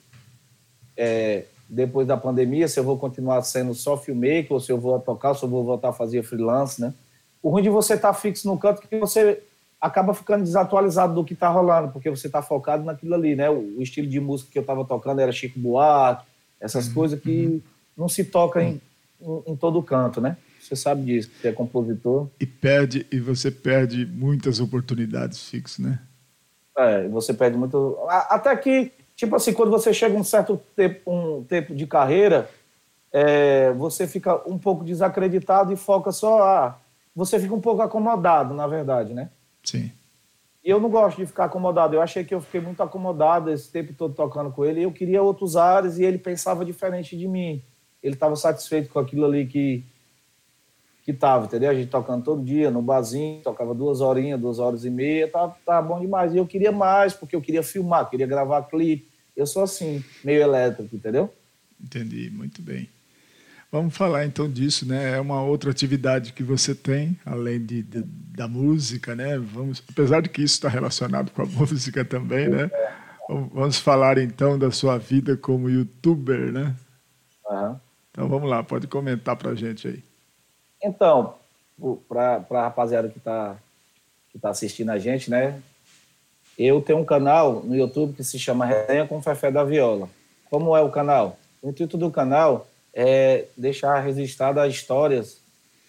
[0.97, 4.99] é, depois da pandemia, se eu vou continuar sendo só filmmaker, ou se eu vou
[4.99, 6.95] tocar, se eu vou voltar a fazer freelance, né?
[7.43, 9.43] O ruim de você estar tá fixo no canto é que você
[9.79, 13.51] acaba ficando desatualizado do que está rolando, porque você está focado naquilo ali, né?
[13.51, 16.25] O, estilo de música que eu estava tocando era Chico Buarque,
[16.59, 16.95] essas uhum.
[16.95, 17.61] coisas que uhum.
[17.99, 18.81] não se toca em,
[19.21, 20.39] em, em todo canto, né?
[20.59, 22.29] Você sabe disso, você é compositor.
[22.41, 26.01] E perde, e você perde muitas oportunidades fixas, né?
[26.77, 27.99] É, você perde muito.
[28.09, 32.49] Até que, tipo assim, quando você chega um certo tempo, um tempo de carreira,
[33.13, 36.43] é, você fica um pouco desacreditado e foca só.
[36.43, 36.79] Ah,
[37.15, 39.31] você fica um pouco acomodado, na verdade, né?
[39.63, 39.93] Sim.
[40.65, 41.95] E eu não gosto de ficar acomodado.
[41.95, 44.83] Eu achei que eu fiquei muito acomodado esse tempo todo tocando com ele.
[44.83, 47.63] Eu queria outros ares e ele pensava diferente de mim.
[48.03, 49.85] Ele estava satisfeito com aquilo ali que,
[51.03, 51.71] que tava, entendeu?
[51.71, 55.49] A gente tocando todo dia no barzinho, tocava duas horinhas, duas horas e meia, tá,
[55.67, 56.33] tá bom demais.
[56.33, 59.11] E eu queria mais, porque eu queria filmar, queria gravar clipe.
[59.37, 61.33] Eu sou assim, meio elétrico, entendeu?
[61.83, 62.89] Entendi, muito bem.
[63.71, 65.17] Vamos falar então disso, né?
[65.17, 69.39] É uma outra atividade que você tem, além de, de da música, né?
[69.39, 72.71] Vamos, apesar de que isso está relacionado com a música também, né?
[73.29, 76.77] Vamos falar então da sua vida como youtuber, né?
[77.49, 77.77] Uhum.
[78.11, 80.05] Então vamos lá, pode comentar para a gente aí.
[80.83, 81.35] Então,
[82.09, 83.57] para a rapaziada que está
[84.31, 85.61] que tá assistindo a gente, né?
[86.59, 90.09] eu tenho um canal no YouTube que se chama Resenha com Fefé da Viola.
[90.51, 91.39] Como é o canal?
[91.63, 95.39] O intuito do canal é deixar registrada as histórias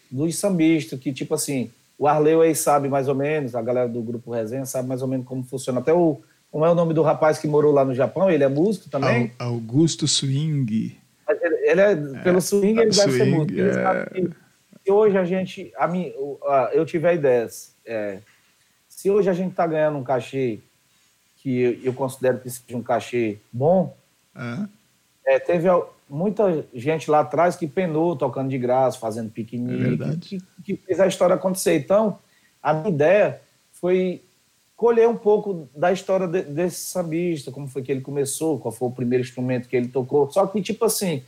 [0.10, 4.02] dos sambistas, que tipo assim, o Arleu aí sabe mais ou menos, a galera do
[4.02, 5.80] grupo Resenha sabe mais ou menos como funciona.
[5.80, 8.48] Até o, como é o nome do rapaz que morou lá no Japão, ele é
[8.48, 9.32] músico também?
[9.40, 10.98] Augusto Swing.
[11.28, 13.54] Ele, ele é, pelo é, swing ele deve swing, ser músico.
[13.54, 14.43] Ele é...
[14.84, 16.14] se hoje a gente, a mim,
[16.74, 18.20] eu tiver ideias, é,
[18.90, 20.60] se hoje a gente está ganhando um cachê
[21.38, 23.96] que eu considero que seja um cachê bom,
[24.36, 24.68] uhum.
[25.26, 25.68] é, teve
[26.10, 31.00] muita gente lá atrás que penou tocando de graça, fazendo piquenique, é que, que, fez
[31.00, 31.76] a história acontecer.
[31.76, 32.20] Então,
[32.62, 33.42] a minha ideia
[33.72, 34.22] foi
[34.76, 38.88] colher um pouco da história de, desse sambista, como foi que ele começou, qual foi
[38.90, 40.30] o primeiro instrumento que ele tocou.
[40.30, 41.24] Só que, tipo assim,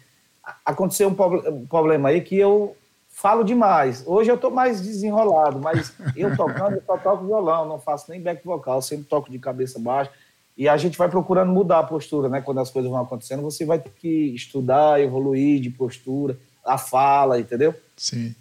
[0.66, 2.76] aconteceu um, um problema aí que eu
[3.16, 4.04] falo demais.
[4.06, 8.22] Hoje eu estou mais desenrolado, mas eu tocando, eu só toco violão, não faço nem
[8.22, 10.12] back vocal, sempre toco de cabeça baixa.
[10.58, 12.42] E a gente vai procurando mudar a postura, né?
[12.42, 17.40] Quando as coisas vão acontecendo, você vai ter que estudar, evoluir de postura, a fala,
[17.40, 17.74] entendeu?
[17.96, 18.36] Sim.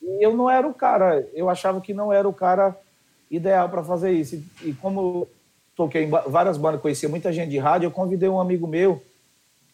[0.00, 2.76] E eu não era o cara, eu achava que não era o cara
[3.30, 4.42] ideal para fazer isso.
[4.62, 5.26] E, como
[5.76, 9.02] toquei em várias bandas, conhecia muita gente de rádio, eu convidei um amigo meu,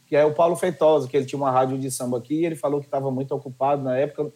[0.06, 2.56] que é o Paulo Feitosa, que ele tinha uma rádio de samba aqui, e ele
[2.56, 4.30] falou que estava muito ocupado na época,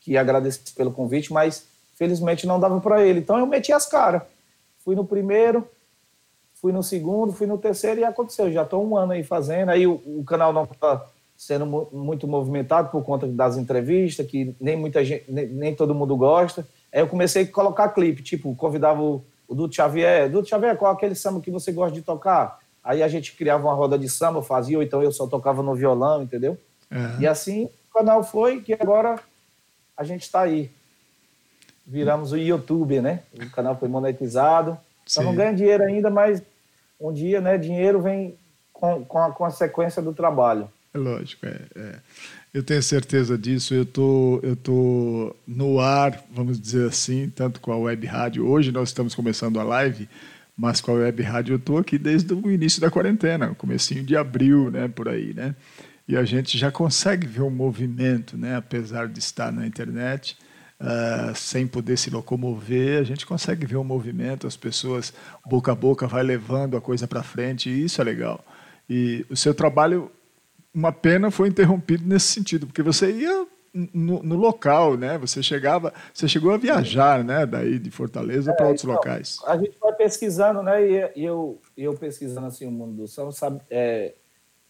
[0.00, 3.20] que agradeci pelo convite, mas felizmente não dava para ele.
[3.20, 4.22] Então eu meti as caras.
[4.82, 5.68] Fui no primeiro,
[6.54, 8.50] fui no segundo, fui no terceiro e aconteceu.
[8.50, 9.68] Já estou um ano aí fazendo.
[9.68, 11.04] Aí o, o canal não está
[11.36, 16.16] sendo muito movimentado por conta das entrevistas, que nem muita gente, nem, nem, todo mundo
[16.16, 16.66] gosta.
[16.92, 20.30] Aí eu comecei a colocar clipe, tipo, convidava o, o Dudu Xavier.
[20.30, 22.58] Dudu Xavier, qual é aquele samba que você gosta de tocar?
[22.84, 25.74] Aí a gente criava uma roda de samba, fazia, ou então eu só tocava no
[25.74, 26.58] violão, entendeu?
[26.90, 27.20] Uhum.
[27.20, 29.18] E assim o canal foi, que agora
[30.00, 30.70] a gente está aí.
[31.86, 33.20] Viramos o YouTube, né?
[33.34, 34.78] O canal foi monetizado.
[35.04, 35.20] Sim.
[35.20, 36.42] Eu não ganho dinheiro ainda, mas
[36.98, 38.34] um dia, né, dinheiro vem
[38.72, 40.70] com, com a consequência do trabalho.
[40.94, 41.98] É lógico, é, é.
[42.54, 43.74] Eu tenho certeza disso.
[43.74, 48.48] Eu tô, eu tô no ar, vamos dizer assim, tanto com a web rádio.
[48.48, 50.08] Hoje nós estamos começando a live,
[50.56, 54.16] mas com a web rádio eu tô aqui desde o início da quarentena, comecinho de
[54.16, 55.54] abril, né, por aí, né?
[56.10, 58.56] E a gente já consegue ver o movimento, né?
[58.56, 60.36] apesar de estar na internet,
[60.80, 65.14] uh, sem poder se locomover, a gente consegue ver o movimento, as pessoas
[65.46, 68.44] boca a boca vai levando a coisa para frente, e isso é legal.
[68.88, 70.10] E o seu trabalho,
[70.74, 75.16] uma pena, foi interrompido nesse sentido, porque você ia no, no, local, né?
[75.18, 77.46] Você chegava, você chegou a viajar, né?
[77.46, 79.38] Daí de Fortaleza é, para outros então, locais.
[79.46, 80.84] A gente vai pesquisando, né?
[81.14, 83.60] E, eu, eu pesquisando assim o mundo do samba, sabe?
[83.70, 84.14] É,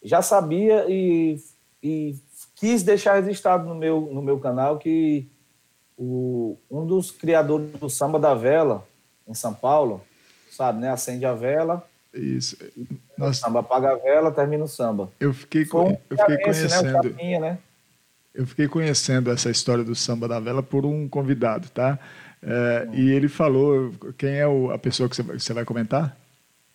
[0.02, 1.38] já sabia e,
[1.82, 2.14] e
[2.54, 5.28] quis deixar registrado no meu, no meu canal que
[5.96, 8.86] o, um dos criadores do Samba da Vela,
[9.28, 10.02] em São Paulo,
[10.50, 10.90] sabe, né?
[10.90, 11.86] Acende a vela.
[12.12, 12.56] Isso.
[13.16, 13.38] Nós...
[13.38, 15.10] O samba apaga a vela, termina o samba.
[15.20, 16.84] Eu fiquei, um eu fiquei conhecendo.
[16.84, 16.92] Né?
[16.92, 17.58] Capinha, né?
[18.34, 21.98] Eu fiquei conhecendo essa história do samba da vela por um convidado, tá?
[22.42, 22.94] É, hum.
[22.94, 23.92] E ele falou.
[24.18, 26.16] Quem é o, a pessoa que você vai, você vai comentar?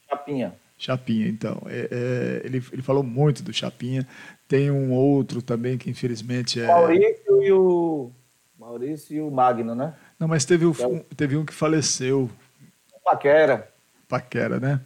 [0.09, 0.53] Chapinha.
[0.77, 1.61] Chapinha, então.
[1.67, 4.05] É, é, ele, ele falou muito do Chapinha.
[4.47, 6.67] Tem um outro também que infelizmente é.
[6.67, 8.11] Maurício e o.
[8.59, 9.93] Maurício e o Magno, né?
[10.19, 12.29] Não, mas teve, o, é teve um que faleceu.
[13.03, 13.69] Paquera.
[14.07, 14.81] Paquera, né?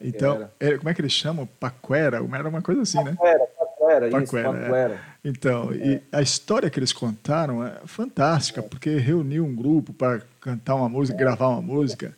[0.00, 1.48] Então, é, como é que eles chamam?
[1.58, 2.16] Paquera?
[2.16, 3.14] Era uma coisa assim, né?
[3.14, 4.94] Paquera, Paquera, Paquera, isso, Paquera.
[4.94, 4.98] É.
[5.24, 10.74] Então, e a história que eles contaram é fantástica, porque reuniu um grupo para cantar
[10.74, 12.14] uma música, gravar uma música.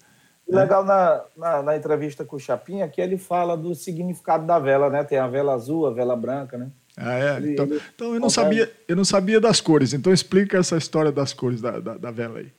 [0.47, 4.59] O legal na, na, na, entrevista com o Chapinha que ele fala do significado da
[4.59, 5.03] vela, né?
[5.03, 6.71] Tem a vela azul, a vela branca, né?
[6.97, 7.37] Ah, é?
[7.37, 7.83] Ele, então, ele...
[7.95, 11.61] então, eu, não sabia, eu não sabia das cores, então explica essa história das cores
[11.61, 12.51] da, da, da, vela aí.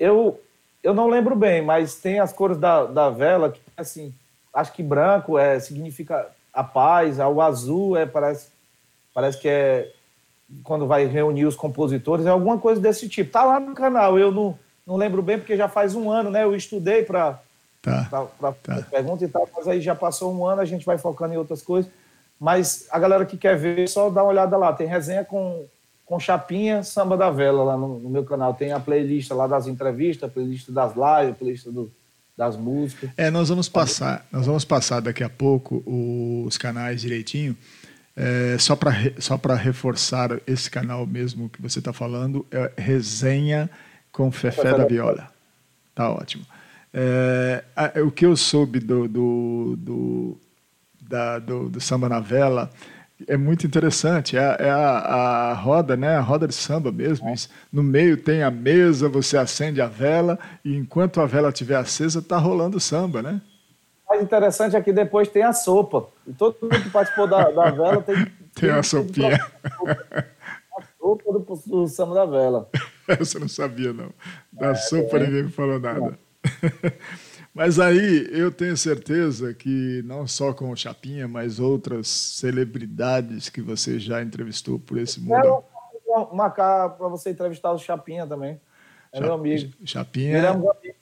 [0.00, 0.40] Eu,
[0.82, 4.12] eu não lembro bem, mas tem as cores da, da vela que, assim,
[4.52, 8.48] acho que branco é, significa a paz, o azul é, parece,
[9.14, 9.92] parece que é
[10.62, 13.30] quando vai reunir os compositores, é alguma coisa desse tipo.
[13.30, 16.44] Tá lá no canal, eu não não lembro bem, porque já faz um ano, né?
[16.44, 17.40] Eu estudei para
[17.82, 18.82] tá, tá.
[18.90, 21.62] pergunta e tal, mas aí já passou um ano, a gente vai focando em outras
[21.62, 21.90] coisas.
[22.38, 24.72] Mas a galera que quer ver, só dá uma olhada lá.
[24.72, 25.64] Tem resenha com,
[26.04, 28.54] com Chapinha, Samba da Vela lá no, no meu canal.
[28.54, 31.90] Tem a playlist lá das entrevistas, a playlist das lives, a playlist do,
[32.36, 33.10] das músicas.
[33.16, 35.82] É, nós vamos passar, nós vamos passar daqui a pouco
[36.46, 37.56] os canais direitinho.
[38.14, 43.70] É, só para só reforçar esse canal mesmo que você está falando, é Resenha
[44.16, 45.28] com Fefé da Viola.
[45.94, 46.42] Tá ótimo.
[46.92, 47.62] É,
[48.02, 50.38] o que eu soube do, do, do,
[51.02, 52.70] da, do, do samba na vela
[53.28, 54.34] É muito interessante.
[54.38, 56.16] É, é a, a, roda, né?
[56.16, 57.30] A roda de samba mesmo.
[57.70, 62.20] No meio tem a mesa, você acende a vela e enquanto a vela estiver acesa,
[62.20, 63.42] está rolando samba, né?
[64.06, 66.06] O mais interessante é que depois tem a sopa.
[66.26, 68.14] E todo mundo que participou da, da vela tem.
[68.14, 69.38] Tem, tem a sopinha.
[69.84, 72.70] A sopa do, do samba da vela.
[73.20, 74.12] Essa eu não sabia, não.
[74.52, 76.18] Da é, sopa ninguém me falou nada.
[77.56, 83.62] Mas aí eu tenho certeza que não só com o Chapinha, mas outras celebridades que
[83.62, 85.40] você já entrevistou por esse mundo.
[85.40, 88.60] Quero marcar para você entrevistar o Chapinha também.
[89.10, 89.72] É meu amigo.
[89.86, 90.36] Chapinha.
[90.36, 90.94] Ele é um amigo.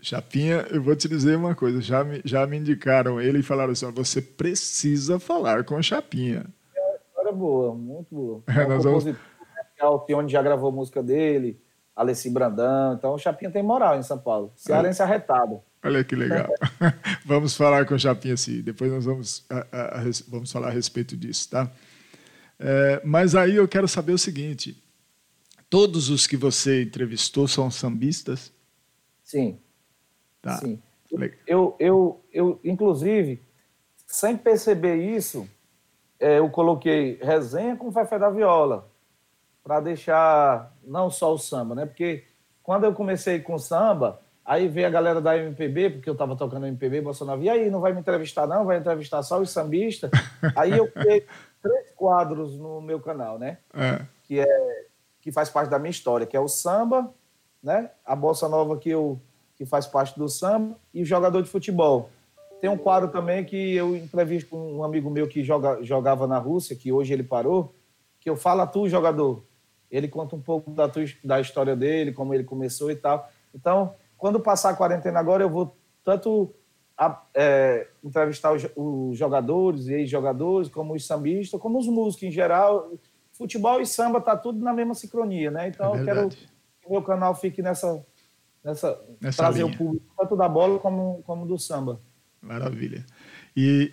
[0.00, 3.72] Chapinha, eu vou te dizer uma coisa, já me, já me indicaram ele e falaram
[3.72, 6.46] assim: você precisa falar com o Chapinha.
[6.74, 8.42] É uma história boa, muito boa.
[8.46, 9.04] É, nós vamos...
[9.80, 11.60] O Tione já gravou música dele,
[11.94, 14.52] Alessi Brandão, então o Chapinha tem moral em São Paulo.
[14.56, 15.04] Cearense é.
[15.04, 15.60] arretado.
[15.82, 16.48] Olha que legal.
[17.24, 20.70] vamos falar com o Chapinha assim, depois nós vamos, a, a, a, vamos falar a
[20.70, 21.70] respeito disso, tá?
[22.58, 24.82] É, mas aí eu quero saber o seguinte:
[25.70, 28.52] todos os que você entrevistou são sambistas?
[29.22, 29.60] Sim.
[30.42, 30.56] Tá.
[30.56, 30.80] Sim.
[31.46, 33.42] Eu, eu, eu, inclusive,
[34.06, 35.48] sem perceber isso,
[36.20, 38.90] é, eu coloquei resenha com Fefé da Viola,
[39.68, 41.84] para deixar não só o samba, né?
[41.84, 42.24] Porque
[42.62, 46.64] quando eu comecei com samba, Aí veio a galera da MPB, porque eu estava tocando
[46.64, 48.64] MPB, Bolsonaro, e aí, não vai me entrevistar não?
[48.64, 50.10] Vai entrevistar só os sambistas?
[50.56, 51.26] aí eu criei
[51.60, 53.58] três quadros no meu canal, né?
[53.74, 54.00] É.
[54.24, 54.86] Que, é,
[55.20, 57.12] que faz parte da minha história, que é o samba,
[57.62, 57.90] né?
[58.06, 59.20] A Bossa Nova que, eu,
[59.54, 62.08] que faz parte do samba e o jogador de futebol.
[62.58, 66.38] Tem um quadro também que eu entrevisto com um amigo meu que joga, jogava na
[66.38, 67.74] Rússia, que hoje ele parou,
[68.18, 69.44] que eu falo a tu, jogador.
[69.90, 73.30] Ele conta um pouco da, tu, da história dele, como ele começou e tal.
[73.54, 76.54] Então, quando passar a quarentena agora, eu vou tanto
[76.96, 82.30] a, é, entrevistar os, os, jogadores e ex-jogadores, como os sambistas, como os músicos em
[82.30, 82.92] geral.
[83.32, 85.68] Futebol e samba tá tudo na mesma sincronia, né?
[85.68, 88.04] Então é eu quero que o meu canal fique nessa,
[88.64, 89.72] nessa, nessa trazer linha.
[89.72, 92.00] o público tanto da bola como, como do samba.
[92.42, 93.04] Maravilha.
[93.56, 93.90] E,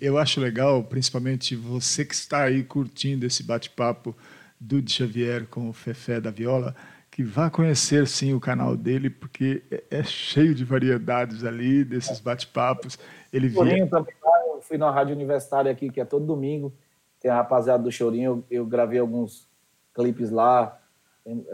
[0.00, 4.16] e, eu acho legal, principalmente você que está aí curtindo esse bate-papo
[4.62, 6.74] do Xavier com o Fefé da Viola,
[7.10, 12.20] que vá conhecer sim o canal dele, porque é, é cheio de variedades ali, desses
[12.20, 12.98] bate-papos.
[13.32, 14.14] Ele Chorinho também,
[14.54, 16.72] eu fui na rádio universitária aqui, que é todo domingo,
[17.20, 19.48] tem a rapaziada do Chorinho, eu, eu gravei alguns
[19.92, 20.78] clipes lá,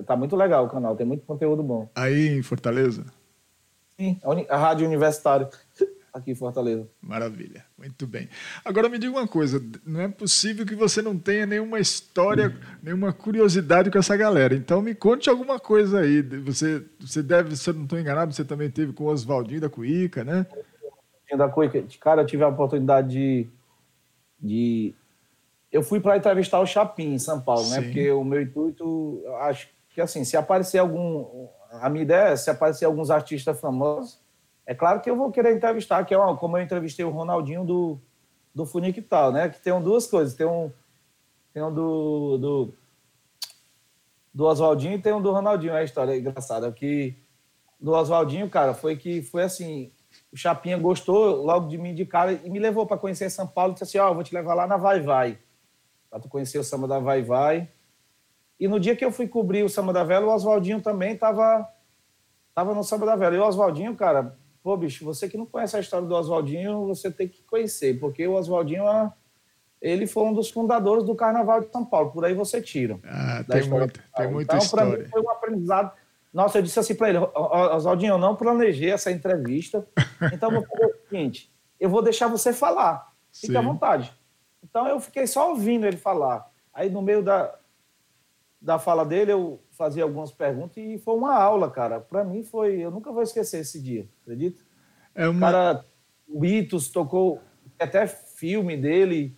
[0.07, 1.89] tá muito legal o canal, tem muito conteúdo bom.
[1.95, 3.07] Aí em Fortaleza?
[3.97, 5.49] Sim, a, a rádio universitária
[6.19, 6.89] aqui em Fortaleza.
[7.01, 8.29] Maravilha, muito bem.
[8.65, 13.13] Agora me diga uma coisa, não é possível que você não tenha nenhuma história, nenhuma
[13.13, 14.55] curiosidade com essa galera.
[14.55, 16.23] Então me conte alguma coisa aí.
[16.23, 19.69] Você, você deve, se eu não estou enganado, você também teve com o Oswaldinho da
[19.69, 20.47] Cuíca, né?
[21.37, 23.49] Da Cuíca, cara, eu tive a oportunidade de,
[24.41, 24.95] de...
[25.71, 27.77] eu fui para entrevistar o Chapim em São Paulo, né?
[27.77, 27.81] Sim.
[27.81, 27.87] né?
[27.87, 32.51] Porque o meu intuito, acho que assim, se aparecer algum, a minha ideia é se
[32.51, 34.28] aparecer alguns artistas famosos
[34.69, 37.65] é claro que eu vou querer entrevistar, que é uma, como eu entrevistei o Ronaldinho
[37.65, 37.99] do,
[38.55, 39.49] do Funiquital, né?
[39.49, 40.35] Que tem duas coisas.
[40.35, 40.71] Tem um,
[41.55, 42.75] tem um do, do,
[44.35, 45.73] do Oswaldinho e tem um do Ronaldinho.
[45.73, 46.71] É a história engraçada.
[46.71, 47.17] Que
[47.81, 49.91] do Oswaldinho, cara, foi que foi assim.
[50.31, 53.73] O Chapinha gostou logo de mim de cara e me levou para conhecer São Paulo.
[53.73, 55.39] Disse assim: Ó, oh, vou te levar lá na Vai Vai,
[56.11, 57.71] para tu conhecer o samba da Vai Vai.
[58.61, 61.67] E no dia que eu fui cobrir o samba da Vela, o Oswaldinho também tava,
[62.55, 63.35] tava no samba da Vela.
[63.35, 64.37] E o Oswaldinho, cara,
[64.69, 68.29] pô, bicho, você que não conhece a história do Oswaldinho, você tem que conhecer, porque
[68.29, 68.85] o Oswaldinho,
[69.81, 73.01] ele foi um dos fundadores do Carnaval de São Paulo, por aí você tira.
[73.03, 74.85] Ah, tem, muito, tem muita então, história.
[74.85, 75.93] Então, para mim, foi um aprendizado.
[76.35, 79.89] Nossa, eu disse assim para ele, Oswaldinho, eu não planejei essa entrevista,
[80.35, 81.51] então vou fazer o seguinte,
[81.81, 83.57] eu vou deixar você falar, fique Sim.
[83.57, 84.13] à vontade.
[84.63, 86.47] Então, eu fiquei só ouvindo ele falar.
[86.75, 87.55] Aí, no meio da,
[88.61, 92.01] da fala dele, eu fazia algumas perguntas e foi uma aula, cara.
[92.01, 94.61] Para mim foi, eu nunca vou esquecer esse dia, acredita?
[95.15, 95.37] É uma...
[95.37, 95.85] O cara,
[96.29, 97.41] o Beatles tocou
[97.79, 99.37] até filme dele.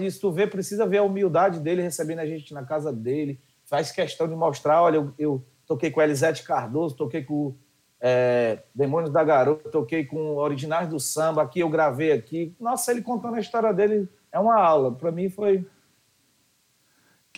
[0.00, 3.40] Isso tu vê, precisa ver a humildade dele recebendo a gente na casa dele.
[3.64, 7.54] Faz questão de mostrar, olha, eu, eu toquei com Elisete Cardoso, toquei com
[8.00, 12.54] é, Demônios da Garota, toquei com Originais do Samba, aqui eu gravei aqui.
[12.60, 14.92] Nossa, ele contando a história dele é uma aula.
[14.92, 15.66] Para mim foi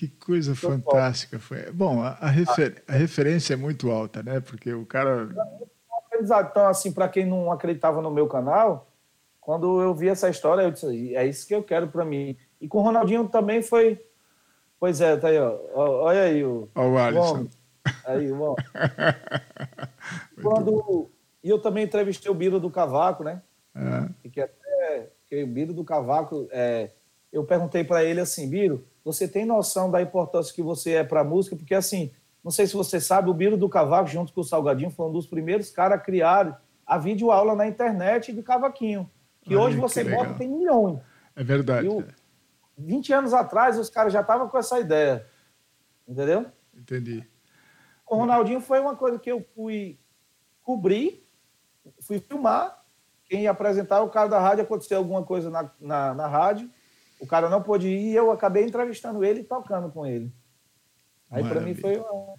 [0.03, 1.70] que coisa fantástica foi.
[1.70, 4.40] Bom, a, a, refer, a, referência é muito alta, né?
[4.40, 5.28] Porque o cara.
[6.20, 8.90] Então, assim, para quem não acreditava no meu canal,
[9.40, 12.36] quando eu vi essa história, eu disse: é isso que eu quero para mim.
[12.61, 14.05] E com o Ronaldinho também foi.
[14.80, 15.57] Pois é, tá aí, ó.
[15.72, 16.68] Olha aí o.
[16.74, 17.46] Olha o Alisson.
[18.05, 18.57] Aí, bom.
[20.42, 21.11] quando.
[21.44, 23.40] E eu também entrevistei o Biro do Cavaco, né?
[23.76, 24.28] É.
[24.28, 25.11] Que até.
[25.28, 26.48] Que o Biro do Cavaco.
[26.50, 26.90] É,
[27.32, 31.20] eu perguntei para ele assim, Biro, você tem noção da importância que você é para
[31.20, 31.57] a música?
[31.57, 34.90] Porque assim, não sei se você sabe, o Biro do Cavaco, junto com o Salgadinho,
[34.90, 39.11] foi um dos primeiros caras a criar a videoaula na internet de cavaquinho.
[39.40, 40.24] Que Olha hoje que você legal.
[40.24, 41.00] bota tem milhões.
[41.34, 41.86] É verdade.
[41.86, 42.05] E o-
[42.78, 45.26] 20 anos atrás, os caras já estavam com essa ideia.
[46.07, 46.46] Entendeu?
[46.76, 47.24] Entendi.
[48.09, 49.98] O Ronaldinho foi uma coisa que eu fui
[50.62, 51.26] cobrir,
[52.00, 52.82] fui filmar.
[53.24, 56.70] Quem ia apresentar o cara da rádio, aconteceu alguma coisa na, na, na rádio,
[57.22, 60.32] o cara não pôde ir e eu acabei entrevistando ele e tocando com ele.
[61.30, 62.34] Aí para mim foi uma...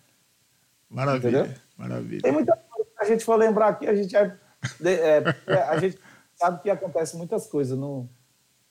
[0.90, 1.40] Maravilha.
[1.40, 1.62] Entendeu?
[1.78, 2.22] Maravilha.
[2.22, 4.38] Tem muita coisa que a gente for lembrar aqui, a gente, é,
[4.84, 5.24] é,
[5.70, 5.98] a gente
[6.36, 8.10] sabe que acontece muitas coisas no,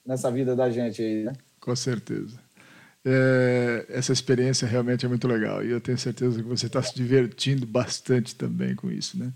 [0.05, 1.33] nessa vida da gente aí, né?
[1.59, 2.39] Com certeza.
[3.05, 6.95] É, essa experiência realmente é muito legal e eu tenho certeza que você está se
[6.95, 9.33] divertindo bastante também com isso, né?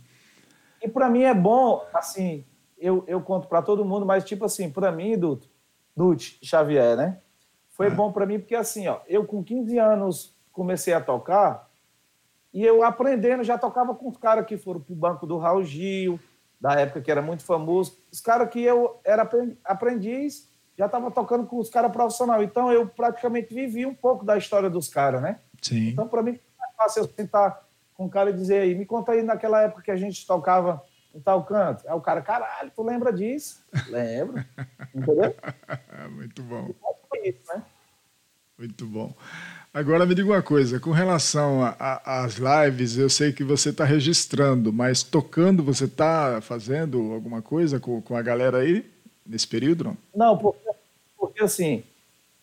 [0.82, 2.44] E para mim é bom, assim,
[2.78, 5.48] eu, eu conto para todo mundo, mas tipo assim, para mim, Duto,
[5.96, 7.18] Dute Xavier, né?
[7.70, 7.90] Foi Ah.
[7.90, 11.68] bom para mim porque assim, ó, eu com 15 anos comecei a tocar
[12.52, 16.18] e eu aprendendo, já tocava com os caras que foram pro banco do Raul Gil,
[16.60, 21.10] da época que era muito famoso, os caras que eu era apren- aprendiz, já estava
[21.10, 22.42] tocando com os caras profissionais.
[22.42, 25.40] Então eu praticamente vivi um pouco da história dos caras, né?
[25.62, 25.88] Sim.
[25.88, 29.12] Então, para mim, é fácil eu sentar com o cara e dizer aí, me conta
[29.12, 30.82] aí naquela época que a gente tocava
[31.16, 31.82] em tal canto.
[31.88, 33.64] Aí o cara, caralho, tu lembra disso?
[33.88, 34.44] Lembro.
[34.94, 35.34] Entendeu?
[36.12, 36.70] muito bom.
[37.24, 37.62] Isso, né?
[38.58, 39.14] Muito bom.
[39.72, 44.72] Agora me diga uma coisa, com relação às lives, eu sei que você está registrando,
[44.72, 48.86] mas tocando você está fazendo alguma coisa com, com a galera aí
[49.26, 49.84] nesse período?
[49.84, 49.96] Não?
[50.14, 50.70] Não, porque,
[51.18, 51.84] porque assim,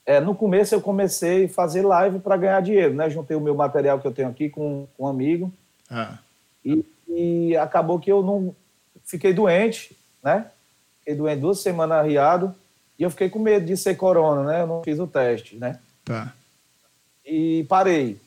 [0.06, 3.10] é, no começo eu comecei a fazer live para ganhar dinheiro, né?
[3.10, 5.52] Juntei o meu material que eu tenho aqui com, com um amigo
[5.90, 6.20] Ah,
[6.64, 8.56] e, e acabou que eu não
[9.06, 10.48] fiquei doente, né?
[11.00, 12.56] Fiquei doente duas semanas arriado
[12.98, 14.62] e eu fiquei com medo de ser corona, né?
[14.62, 15.80] Eu não fiz o teste, né?
[16.06, 16.34] tá.
[17.26, 18.20] e parei.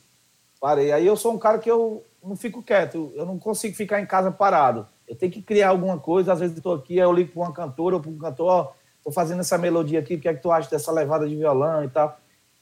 [0.59, 0.91] Parei.
[0.91, 4.05] Aí eu sou um cara que eu não fico quieto, eu não consigo ficar em
[4.05, 4.87] casa parado.
[5.07, 7.41] Eu tenho que criar alguma coisa, às vezes eu estou aqui, aí eu ligo para
[7.41, 8.73] uma cantora ou para um cantor, ó,
[9.03, 11.83] tô fazendo essa melodia aqui, o que é que tu acha dessa levada de violão
[11.83, 12.19] e tal.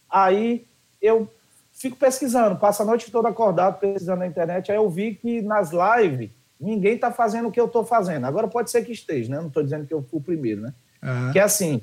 [0.09, 0.65] Aí
[1.01, 1.27] eu
[1.73, 5.71] fico pesquisando, passo a noite toda acordado pesquisando na internet, aí eu vi que nas
[5.71, 8.25] lives ninguém está fazendo o que eu estou fazendo.
[8.25, 9.39] Agora pode ser que esteja, né?
[9.39, 10.73] Não estou dizendo que eu fui o primeiro, né?
[11.03, 11.31] Aham.
[11.31, 11.81] Que é assim,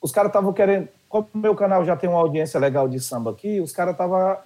[0.00, 3.30] os caras estavam querendo, como o meu canal já tem uma audiência legal de samba
[3.30, 4.38] aqui, os caras estavam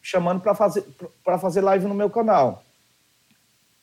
[0.00, 0.84] chamando para fazer
[1.24, 2.64] para fazer live no meu canal,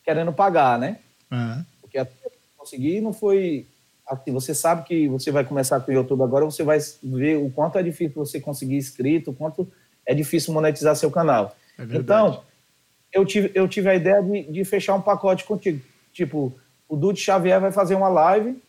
[0.03, 0.99] querendo pagar, né?
[1.31, 1.65] Aham.
[1.81, 3.67] Porque até eu consegui não foi
[4.07, 7.49] assim, você sabe que você vai começar com o YouTube agora, você vai ver o
[7.49, 9.71] quanto é difícil você conseguir inscrito, o quanto
[10.05, 11.55] é difícil monetizar seu canal.
[11.77, 12.03] É verdade.
[12.03, 12.43] então,
[13.14, 15.80] eu tive, eu tive a ideia de, de fechar um pacote contigo.
[16.11, 16.53] Tipo,
[16.89, 18.61] o Dude Xavier vai fazer uma live.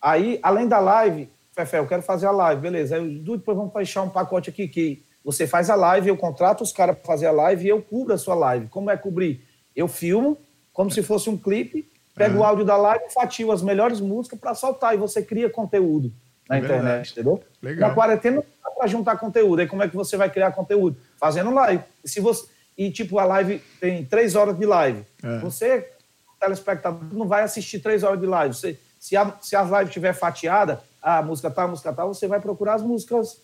[0.00, 2.96] Aí, além da live, Fefé, eu quero fazer a live, beleza.
[2.96, 6.70] Aí, depois vamos fechar um pacote aqui que você faz a live, eu contrato os
[6.70, 8.68] caras para fazer a live e eu cubro a sua live.
[8.68, 9.42] Como é cobrir?
[9.74, 10.38] Eu filmo,
[10.72, 14.54] como se fosse um clipe, pego o áudio da live, fatio as melhores músicas para
[14.54, 16.12] soltar e você cria conteúdo
[16.48, 17.42] na É internet, entendeu?
[17.60, 17.88] Legal.
[17.88, 19.60] Na quarentena não dá para juntar conteúdo.
[19.60, 20.96] Aí como é que você vai criar conteúdo?
[21.18, 21.82] Fazendo live.
[22.04, 22.46] E se você
[22.76, 25.38] e tipo a live tem três horas de live, É.
[25.38, 25.92] você
[26.38, 28.54] telespectador não vai assistir três horas de live.
[28.54, 32.26] Você, se a se as lives tiver fatiada, a música tal, a música tal, você
[32.28, 33.40] vai procurar as músicas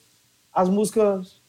[0.53, 1.41] as músicas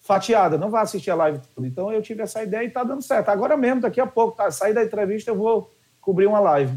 [0.00, 0.58] fatiadas.
[0.58, 1.66] Não vai assistir a live toda.
[1.66, 3.28] Então eu tive essa ideia e tá dando certo.
[3.28, 4.50] Agora mesmo, daqui a pouco, tá?
[4.50, 6.76] Sair da entrevista, eu vou cobrir uma live.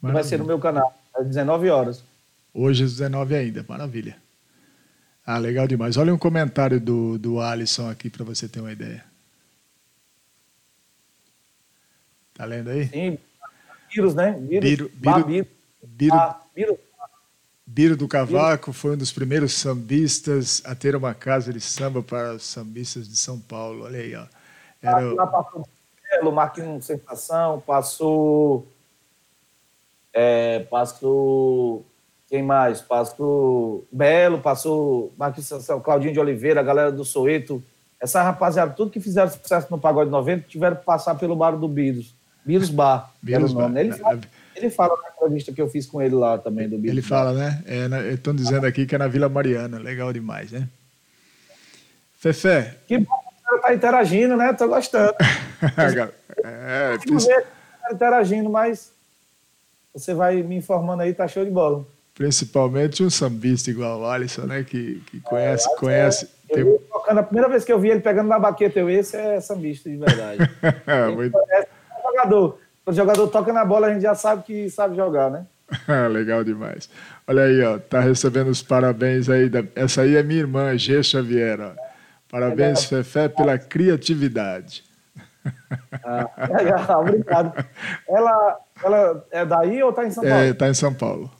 [0.00, 2.04] Que vai ser no meu canal, às 19 horas.
[2.54, 4.16] Hoje às 19 ainda, maravilha.
[5.30, 5.98] Ah, legal demais.
[5.98, 9.04] Olha um comentário do, do Alisson aqui para você ter uma ideia.
[12.32, 12.88] Tá lendo aí?
[12.88, 13.18] Sim,
[13.94, 14.32] vírus, né?
[14.40, 14.70] Vírus.
[14.70, 15.46] Biro- Biro-.
[15.86, 16.78] Biro, Ah, vírus.
[17.66, 22.32] Biro do Cavaco foi um dos primeiros sambistas a ter uma casa de samba para
[22.36, 23.84] os sambistas de São Paulo.
[23.84, 24.24] Olha aí, ó.
[24.80, 25.68] Era, Lá passou
[26.10, 28.66] Belo, Marquinhos Sensação, passou.
[30.10, 31.84] É, passou.
[32.28, 32.80] Quem mais?
[32.80, 37.62] Passou Belo, passou Marquinhos Claudinho de Oliveira, a galera do Soeto.
[38.00, 41.66] Essa rapaziada, tudo que fizeram sucesso no Pagode 90, tiveram que passar pelo bar do
[41.66, 42.14] Bírus.
[42.44, 43.12] Bírus Bar.
[43.22, 43.74] nome.
[43.74, 43.80] Bar.
[43.80, 44.20] Ele, fala,
[44.54, 46.96] ele fala na entrevista que eu fiz com ele lá também, do Bírus.
[46.96, 47.62] ele fala, né?
[47.66, 49.78] É, Estão dizendo aqui que é na Vila Mariana.
[49.78, 50.68] Legal demais, né?
[52.18, 52.76] Fefé.
[52.86, 54.52] Que bom que o cara tá interagindo, né?
[54.52, 55.14] Tô gostando.
[56.44, 57.46] é, ver
[57.82, 58.92] tá interagindo, mas
[59.94, 61.84] você vai me informando aí, tá show de bola.
[62.18, 64.64] Principalmente um sambista igual o Alisson, né?
[64.64, 66.28] Que, que conhece, É, conhece.
[66.50, 69.16] Eu tem- tocando, a primeira vez que eu vi ele pegando na baqueta, eu, esse
[69.16, 70.38] é sambista de verdade.
[71.06, 72.58] Ele Muito- parece um jogador.
[72.84, 75.46] Quando o jogador toca na bola, a gente já sabe que sabe jogar, né?
[76.10, 76.90] Legal demais.
[77.26, 79.48] Olha aí, ó, tá recebendo os parabéns aí.
[79.48, 79.62] Da...
[79.76, 81.00] Essa aí é minha irmã, G.
[81.02, 81.60] Xavier.
[81.60, 81.70] Ó.
[82.30, 84.82] Parabéns, Fefé, pela criatividade.
[86.04, 87.64] Ah, legal, obrigado.
[88.08, 90.38] Ela, ela é daí ou está em São Paulo?
[90.44, 91.30] É, tá em São Paulo.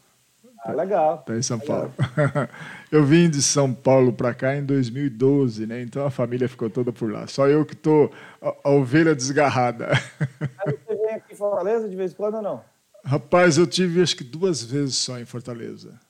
[0.64, 1.18] Ah, legal.
[1.18, 1.90] Tá em São legal.
[1.90, 2.48] Paulo.
[2.90, 5.82] Eu vim de São Paulo para cá em 2012, né?
[5.82, 7.26] Então a família ficou toda por lá.
[7.26, 9.88] Só eu que tô a, a ovelha desgarrada.
[10.66, 12.64] Aí você vem aqui em Fortaleza de vez em quando ou não?
[13.04, 16.00] Rapaz, eu tive acho que duas vezes só em Fortaleza.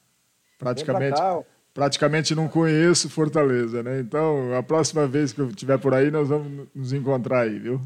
[0.58, 1.40] Praticamente, cá.
[1.74, 4.00] praticamente não conheço Fortaleza, né?
[4.00, 7.80] Então, a próxima vez que eu estiver por aí, nós vamos nos encontrar aí, viu?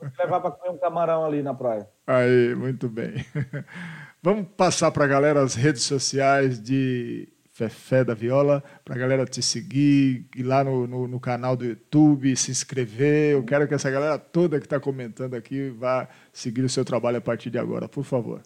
[0.00, 1.88] Vou te levar para comer um camarão ali na praia.
[2.06, 3.24] Aí, muito bem.
[4.24, 9.26] Vamos passar para a galera as redes sociais de Fefé da Viola, para a galera
[9.26, 13.32] te seguir, ir lá no, no, no, canal do YouTube, se inscrever.
[13.32, 17.18] Eu quero que essa galera toda que está comentando aqui vá seguir o seu trabalho
[17.18, 18.40] a partir de agora, por favor.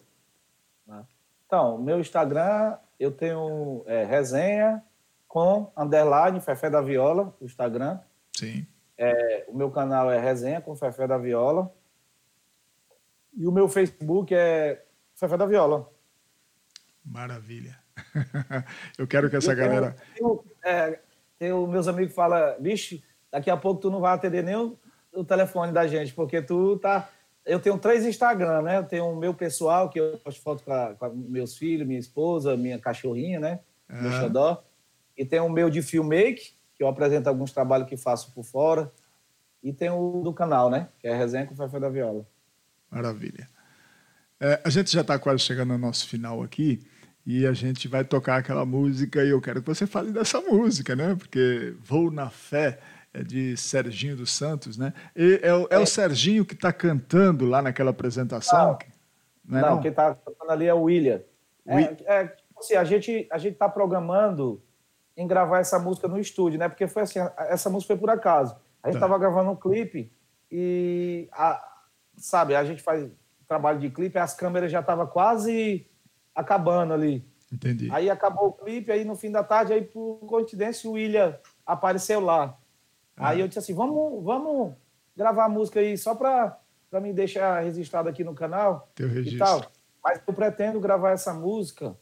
[1.45, 4.83] Então, meu Instagram, eu tenho é, resenha
[5.27, 7.99] com underline Fefé da Viola, o Instagram.
[8.35, 8.65] Sim.
[8.97, 11.71] É, o meu canal é Resenha com Fefé da Viola.
[13.35, 14.83] E o meu Facebook é
[15.17, 15.91] Fefé da Viola.
[17.03, 17.75] Maravilha.
[18.97, 19.95] Eu quero que essa tenho, galera.
[20.15, 20.99] Tenho, é,
[21.39, 23.01] tenho meus amigos que falam, bicho,
[23.31, 24.77] daqui a pouco tu não vai atender nem o,
[25.11, 27.09] o, telefone da gente, porque tu tá.
[27.43, 28.77] Eu tenho três Instagram, né?
[28.77, 32.77] Eu tenho o meu pessoal, que eu posto foto com, meus filhos, minha esposa, minha
[32.77, 33.61] cachorrinha, né?
[33.89, 34.01] Ah.
[34.01, 34.63] Meu xodó.
[35.17, 38.91] E tem o meu de filmmake, que eu apresento alguns trabalhos que faço por fora.
[39.63, 40.89] E tem o do canal, né?
[40.99, 42.27] Que é Resenha com o Fefé da Viola.
[42.91, 43.56] Maravilha.
[44.39, 46.79] É, a gente já está quase chegando ao nosso final aqui
[47.25, 50.95] e a gente vai tocar aquela música e eu quero que você fale dessa música,
[50.95, 51.15] né?
[51.15, 52.79] Porque Vou na Fé
[53.13, 54.93] é de Serginho dos Santos, né?
[55.15, 55.79] E é, o, é, é.
[55.79, 58.77] o Serginho que está cantando lá naquela apresentação?
[59.43, 59.81] Não, não, não?
[59.81, 61.21] quem está cantando ali é o William.
[61.65, 64.61] É, é, tipo assim, a gente a gente está programando
[65.17, 66.69] em gravar essa música no estúdio, né?
[66.69, 67.19] Porque foi assim,
[67.49, 68.55] essa música foi por acaso.
[68.83, 69.19] A gente estava tá.
[69.19, 70.13] gravando um clipe
[70.51, 71.59] e, a,
[72.15, 73.09] sabe, a gente faz
[73.47, 75.87] trabalho de clipe, as câmeras já estavam quase
[76.35, 77.25] acabando ali.
[77.51, 77.89] Entendi.
[77.91, 82.19] Aí acabou o clipe, aí no fim da tarde, aí por coincidência o William apareceu
[82.19, 82.57] lá.
[83.15, 83.29] Ah.
[83.29, 84.75] Aí eu disse assim, vamos, vamos
[85.15, 86.59] gravar a música aí só para
[87.01, 89.35] me deixar registrado aqui no canal Teu registro.
[89.35, 89.71] e tal.
[90.03, 91.97] Mas eu pretendo gravar essa música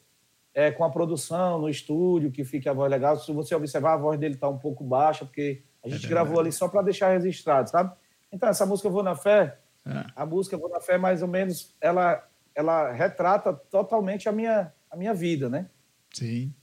[0.53, 3.17] é, com a produção no estúdio, que fique a voz legal.
[3.17, 6.39] Se você observar, a voz dele está um pouco baixa, porque a gente é gravou
[6.39, 7.93] ali só para deixar registrado, sabe?
[8.31, 10.05] Então, essa música Vou na Fé, é.
[10.15, 14.95] a música Vou na Fé, mais ou menos, ela, ela retrata totalmente a minha, a
[14.95, 15.69] minha vida, né?
[16.13, 16.53] Sim.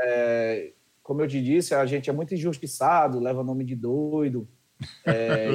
[0.00, 0.72] É,
[1.02, 4.48] como eu te disse, a gente é muito injustiçado, leva nome de doido.
[5.04, 5.48] É,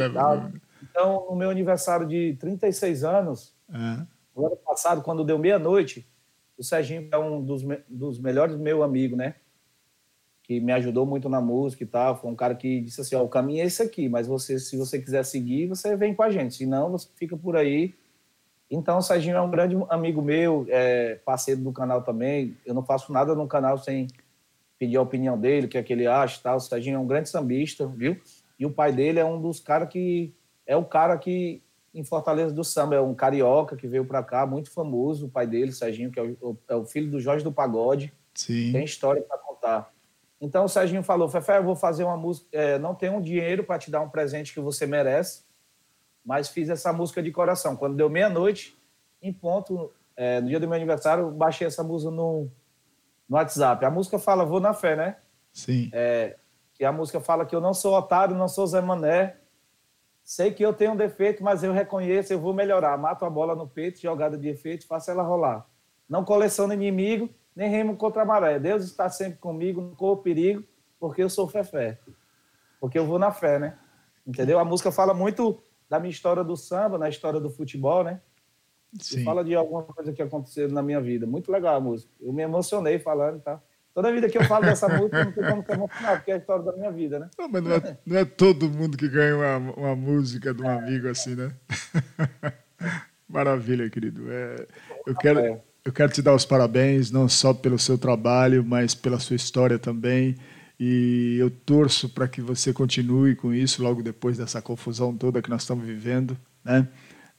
[0.82, 4.06] então, no meu aniversário de 36 anos, é.
[4.36, 6.06] no ano passado, quando deu meia-noite,
[6.58, 9.36] o Serginho é um dos, dos melhores meu amigo, né?
[10.44, 12.20] Que me ajudou muito na música e tal.
[12.20, 14.78] Foi um cara que disse assim: Ó, o caminho é esse aqui, mas você, se
[14.78, 16.56] você quiser seguir, você vem com a gente.
[16.56, 17.94] Se não, você fica por aí.
[18.70, 22.58] Então, o Serginho é um grande amigo meu, é parceiro do canal também.
[22.66, 24.08] Eu não faço nada no canal sem
[24.80, 26.58] pedir a opinião dele, o que é que ele acha tal.
[26.58, 28.20] O Serginho é um grande sambista, viu?
[28.60, 30.34] E o pai dele é um dos caras que.
[30.66, 31.62] É o cara que
[31.94, 32.96] em Fortaleza do Samba.
[32.96, 36.24] É um carioca que veio para cá, muito famoso, o pai dele, Serginho, que é
[36.24, 38.12] o, é o filho do Jorge do Pagode.
[38.34, 38.72] Sim.
[38.72, 39.93] Tem história para contar.
[40.44, 42.48] Então o Serginho falou: Fefé, eu vou fazer uma música.
[42.52, 45.46] É, não tenho dinheiro para te dar um presente que você merece,
[46.24, 47.76] mas fiz essa música de coração.
[47.78, 48.78] Quando deu meia-noite,
[49.22, 52.52] em ponto, é, no dia do meu aniversário, baixei essa música no,
[53.30, 53.86] no WhatsApp.
[53.86, 55.18] A música fala Vou na Fé, né?
[55.54, 55.90] Sim.
[55.94, 56.36] É,
[56.74, 59.38] que a música fala que eu não sou otário, não sou Zé Mané,
[60.24, 62.98] Sei que eu tenho um defeito, mas eu reconheço, eu vou melhorar.
[62.98, 65.68] Mato a bola no peito, jogada de efeito, faço ela rolar.
[66.08, 68.60] Não coleciono inimigo, nem remo contra a maré.
[68.60, 70.64] Deus está sempre comigo, não corro perigo,
[71.00, 72.00] porque eu sou fé-fé.
[72.80, 73.78] Porque eu vou na fé, né?
[74.26, 74.60] Entendeu?
[74.60, 78.22] A música fala muito da minha história do samba, na história do futebol, né?
[79.00, 79.22] Sim.
[79.22, 81.26] E fala de alguma coisa que aconteceu na minha vida.
[81.26, 82.12] Muito legal a música.
[82.22, 83.62] Eu me emocionei falando, tá?
[83.94, 86.38] Toda vida que eu falo dessa música, não tem como ser emocionado, porque é a
[86.38, 87.30] história da minha vida, né?
[87.38, 90.70] Não, mas não é, não é todo mundo que ganha uma, uma música de um
[90.70, 90.78] é.
[90.78, 91.54] amigo assim, né?
[93.30, 94.32] Maravilha, querido.
[94.32, 94.68] É,
[95.06, 95.62] eu, quero, é.
[95.86, 99.78] Eu quero te dar os parabéns, não só pelo seu trabalho, mas pela sua história
[99.78, 100.36] também.
[100.80, 105.50] E eu torço para que você continue com isso logo depois dessa confusão toda que
[105.50, 106.88] nós estamos vivendo, né?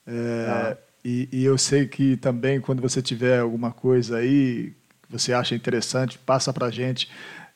[0.07, 0.77] É, ah.
[1.03, 5.55] e, e eu sei que também quando você tiver alguma coisa aí que você acha
[5.55, 7.09] interessante, passa para a gente,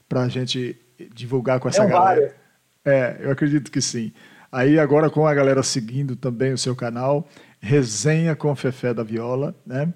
[0.08, 0.76] para a gente
[1.14, 2.36] divulgar com essa é galera.
[2.84, 4.12] É, eu acredito que sim.
[4.52, 7.28] Aí agora com a galera seguindo também o seu canal,
[7.62, 9.94] Resenha com Fefé da Viola, né?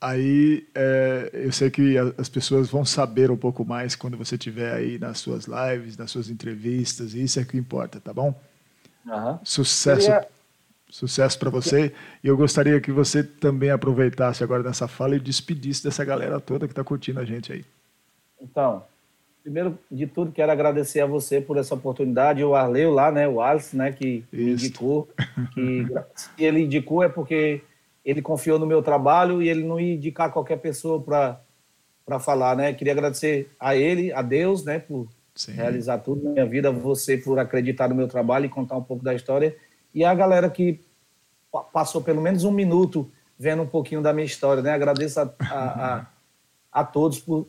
[0.00, 4.72] Aí é, eu sei que as pessoas vão saber um pouco mais quando você estiver
[4.72, 8.34] aí nas suas lives, nas suas entrevistas, e isso é que importa, tá bom?
[9.06, 9.38] Uhum.
[9.44, 10.26] Sucesso, Queria...
[10.88, 11.92] sucesso para você.
[12.24, 16.66] E eu gostaria que você também aproveitasse agora nessa fala e despedisse dessa galera toda
[16.66, 17.64] que está curtindo a gente aí.
[18.40, 18.82] Então,
[19.42, 22.42] primeiro de tudo, quero agradecer a você por essa oportunidade.
[22.42, 24.64] O Arleu lá, né, o Alice, né, que Isso.
[24.64, 25.08] indicou.
[25.52, 25.86] Que
[26.16, 27.60] se ele indicou é porque
[28.04, 32.72] ele confiou no meu trabalho e ele não ia indicar qualquer pessoa para falar, né?
[32.72, 35.52] Queria agradecer a ele, a Deus, né, por Sim.
[35.52, 39.04] realizar tudo na minha vida, você por acreditar no meu trabalho e contar um pouco
[39.04, 39.56] da história,
[39.94, 40.80] e a galera que
[41.72, 44.72] passou pelo menos um minuto vendo um pouquinho da minha história, né?
[44.72, 46.06] Agradeço a, a, a,
[46.72, 47.48] a todos por,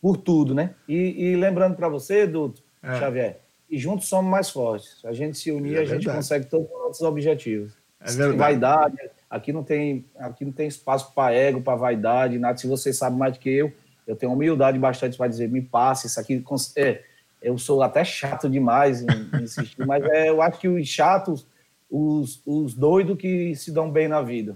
[0.00, 0.74] por tudo, né?
[0.88, 2.98] E, e lembrando para você, Duto, é.
[2.98, 5.02] Xavier, e juntos somos mais fortes.
[5.04, 7.72] A gente se unir, é a gente consegue todos os nossos objetivos.
[8.00, 8.36] É verdade.
[8.36, 8.96] Vaidade,
[9.32, 12.58] aqui não tem, aqui não tem espaço para ego, para vaidade, nada.
[12.58, 13.72] Se você sabe mais do que eu,
[14.06, 16.44] eu tenho humildade bastante para dizer, me passe isso aqui.
[16.76, 17.02] É,
[17.40, 21.46] eu sou até chato demais em, em insistir, mas é, eu acho que os chatos,
[21.90, 24.54] os, os doidos que se dão bem na vida.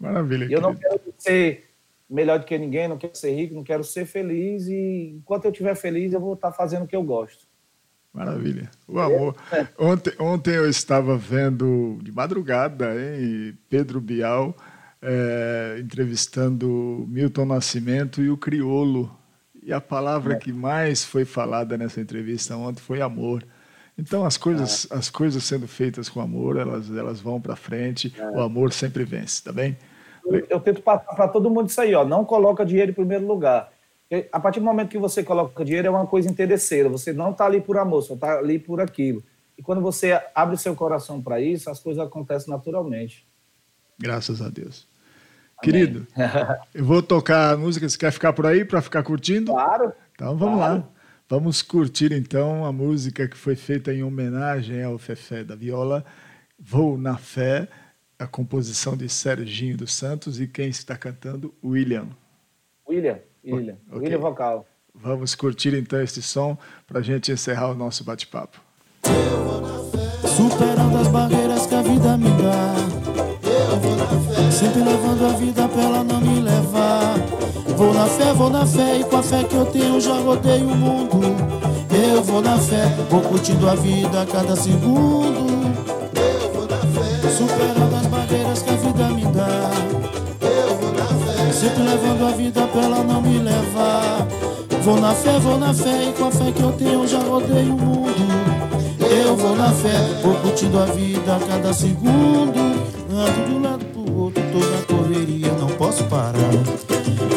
[0.00, 0.48] Maravilha.
[0.50, 1.68] Eu não quero ser
[2.08, 5.50] melhor do que ninguém, não quero ser rico, não quero ser feliz e enquanto eu
[5.50, 7.46] estiver feliz eu vou estar fazendo o que eu gosto.
[8.12, 8.70] Maravilha.
[8.86, 9.36] O amor.
[9.52, 9.66] É.
[9.78, 14.56] Ontem, ontem eu estava vendo de madrugada, hein, Pedro Bial
[15.02, 19.10] é, entrevistando Milton Nascimento e o Criolo.
[19.62, 20.36] E a palavra é.
[20.36, 23.44] que mais foi falada nessa entrevista ontem foi amor.
[23.96, 24.94] Então as coisas, é.
[24.94, 28.14] as coisas sendo feitas com amor, elas, elas vão para frente.
[28.16, 28.30] É.
[28.30, 29.76] O amor sempre vence, tá bem?
[30.24, 32.04] eu, eu tento passar para todo mundo isso aí, ó.
[32.04, 33.70] Não coloca dinheiro em primeiro lugar.
[34.32, 36.88] A partir do momento que você coloca dinheiro, é uma coisa interesseira.
[36.88, 39.22] Você não está ali por amor, você está ali por aquilo.
[39.56, 43.26] E quando você abre seu coração para isso, as coisas acontecem naturalmente.
[43.98, 44.86] Graças a Deus.
[45.58, 45.72] Amém.
[45.72, 46.06] Querido,
[46.72, 47.88] eu vou tocar a música.
[47.88, 49.52] Você quer ficar por aí para ficar curtindo?
[49.52, 49.92] Claro.
[50.14, 50.74] Então vamos claro.
[50.76, 50.88] lá.
[51.28, 56.04] Vamos curtir então a música que foi feita em homenagem ao Fefé da Viola,
[56.58, 57.68] Vou na Fé
[58.18, 61.54] a composição de Serginho dos Santos e quem está cantando?
[61.62, 62.08] William.
[62.88, 63.76] William, William.
[63.90, 64.00] Okay.
[64.00, 64.66] William vocal.
[64.94, 68.60] Vamos curtir então este som para a gente encerrar o nosso bate-papo.
[70.26, 72.74] Superando as barreiras que a vida me dá.
[74.50, 77.14] Sempre levando a vida pra ela não me levar.
[77.76, 80.62] Vou na fé, vou na fé, e com a fé que eu tenho já rodei
[80.62, 81.20] o mundo.
[82.14, 85.46] Eu vou na fé, vou curtindo a vida a cada segundo.
[86.16, 89.97] Eu vou na fé, superando as barreiras que a vida me dá.
[91.58, 94.26] Sempre levando a vida pra ela não me levar.
[94.82, 97.64] Vou na fé, vou na fé, e com a fé que eu tenho já rodei
[97.64, 98.14] o mundo.
[99.00, 102.60] Eu vou na fé, vou curtindo a vida a cada segundo.
[103.10, 106.32] Ando de um lado pro outro, tô na correria, não posso parar.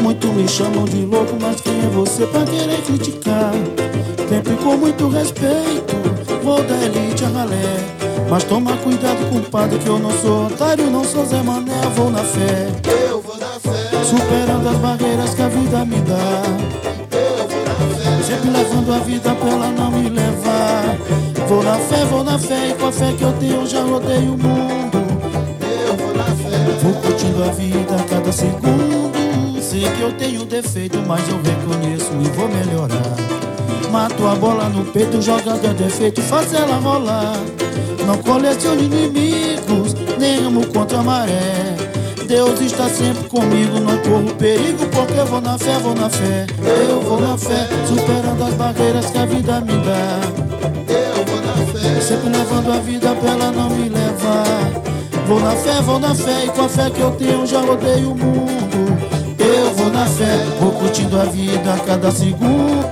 [0.01, 3.51] Muito me chamam de louco, mas quem é você pra querer criticar?
[4.29, 5.95] Sempre com muito respeito,
[6.43, 7.97] vou da elite a ralé.
[8.29, 12.23] Mas toma cuidado, compadre, que eu não sou otário, não sou Zé Mané, vou na
[12.23, 12.69] fé.
[13.09, 13.30] Eu vou.
[14.03, 16.43] Superando as barreiras que a vida me dá.
[18.25, 20.97] Sempre levando a vida pra ela não me levar.
[21.47, 24.19] Vou na fé, vou na fé, e com a fé que eu tenho já rodei
[24.19, 25.01] o mundo.
[26.81, 29.61] Vou curtindo a vida a cada segundo.
[29.61, 33.15] Sei que eu tenho defeito, mas eu reconheço e vou melhorar.
[33.91, 37.37] Mato a bola no peito, jogando a defeito, faz ela rolar.
[38.05, 41.90] Não coleciono inimigos, nem amo contra a maré.
[42.31, 46.47] Deus está sempre comigo, não corro perigo, porque eu vou na fé, vou na fé.
[46.89, 50.21] Eu vou na fé, superando as barreiras que a vida me dá.
[50.87, 54.45] Eu vou na fé, sempre levando a vida pra ela não me levar.
[55.27, 58.05] Vou na fé, vou na fé, e com a fé que eu tenho já rodei
[58.05, 58.97] o mundo.
[59.37, 62.87] Eu vou na fé, vou curtindo a vida a cada segundo.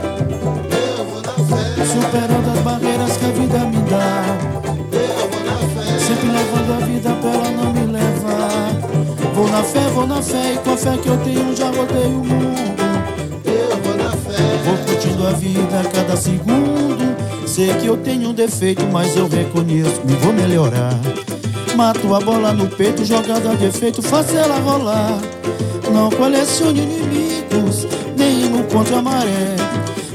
[0.97, 2.48] Eu vou na fé, superando
[9.59, 12.23] na fé, vou na fé, e com a fé que eu tenho já rodei o
[12.23, 12.81] mundo.
[13.45, 17.17] Eu vou na fé, vou curtindo a vida a cada segundo.
[17.45, 20.97] Sei que eu tenho um defeito, mas eu reconheço e vou melhorar.
[21.75, 25.19] Mato a bola no peito, jogada de efeito, faço ela rolar.
[25.91, 27.85] Não colecione inimigos,
[28.15, 29.55] nem no contra a maré.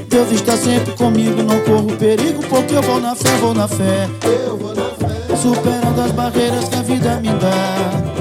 [0.09, 4.09] Deus está sempre comigo, não corro perigo, porque eu vou na fé, vou na fé.
[4.23, 8.14] Eu vou na fé superando as barreiras que a vida me dá.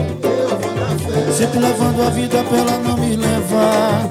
[1.34, 4.08] Sempre levando a vida pra ela não me levar.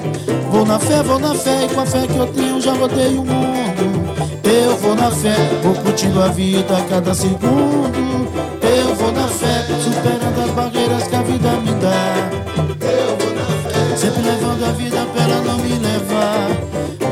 [0.51, 3.17] Vou na fé, vou na fé E com a fé que eu tenho já rodei
[3.17, 4.03] o mundo.
[4.43, 8.27] Eu vou na fé, vou curtindo a vida a cada segundo.
[8.61, 12.29] Eu vou na fé, superando as barreiras que a vida me dá.
[12.81, 13.95] Eu vou na fé.
[13.95, 16.49] Sempre levando a vida pra ela não me levar.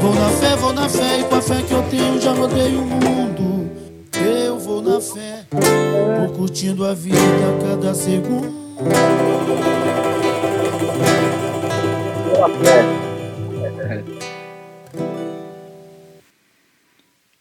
[0.01, 2.75] Vou na fé, vou na fé E com a fé que eu tenho já rodei
[2.75, 3.71] o mundo.
[4.13, 5.45] Eu vou na fé
[6.19, 8.70] Vou curtindo a vida a cada segundo.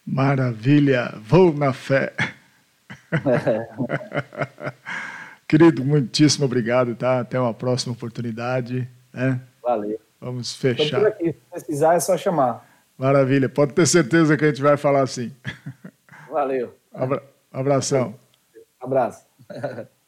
[0.05, 2.13] Maravilha, vou na fé.
[5.47, 7.19] Querido, muitíssimo obrigado, tá?
[7.19, 9.39] Até uma próxima oportunidade, né?
[9.61, 9.99] Valeu.
[10.19, 11.05] Vamos fechar.
[11.05, 11.33] aqui.
[11.33, 12.65] Se precisar, é só chamar.
[12.97, 15.31] Maravilha, pode ter certeza que a gente vai falar assim.
[16.29, 16.75] Valeu.
[16.93, 18.15] Abra- Abração.
[18.79, 19.25] Abraço.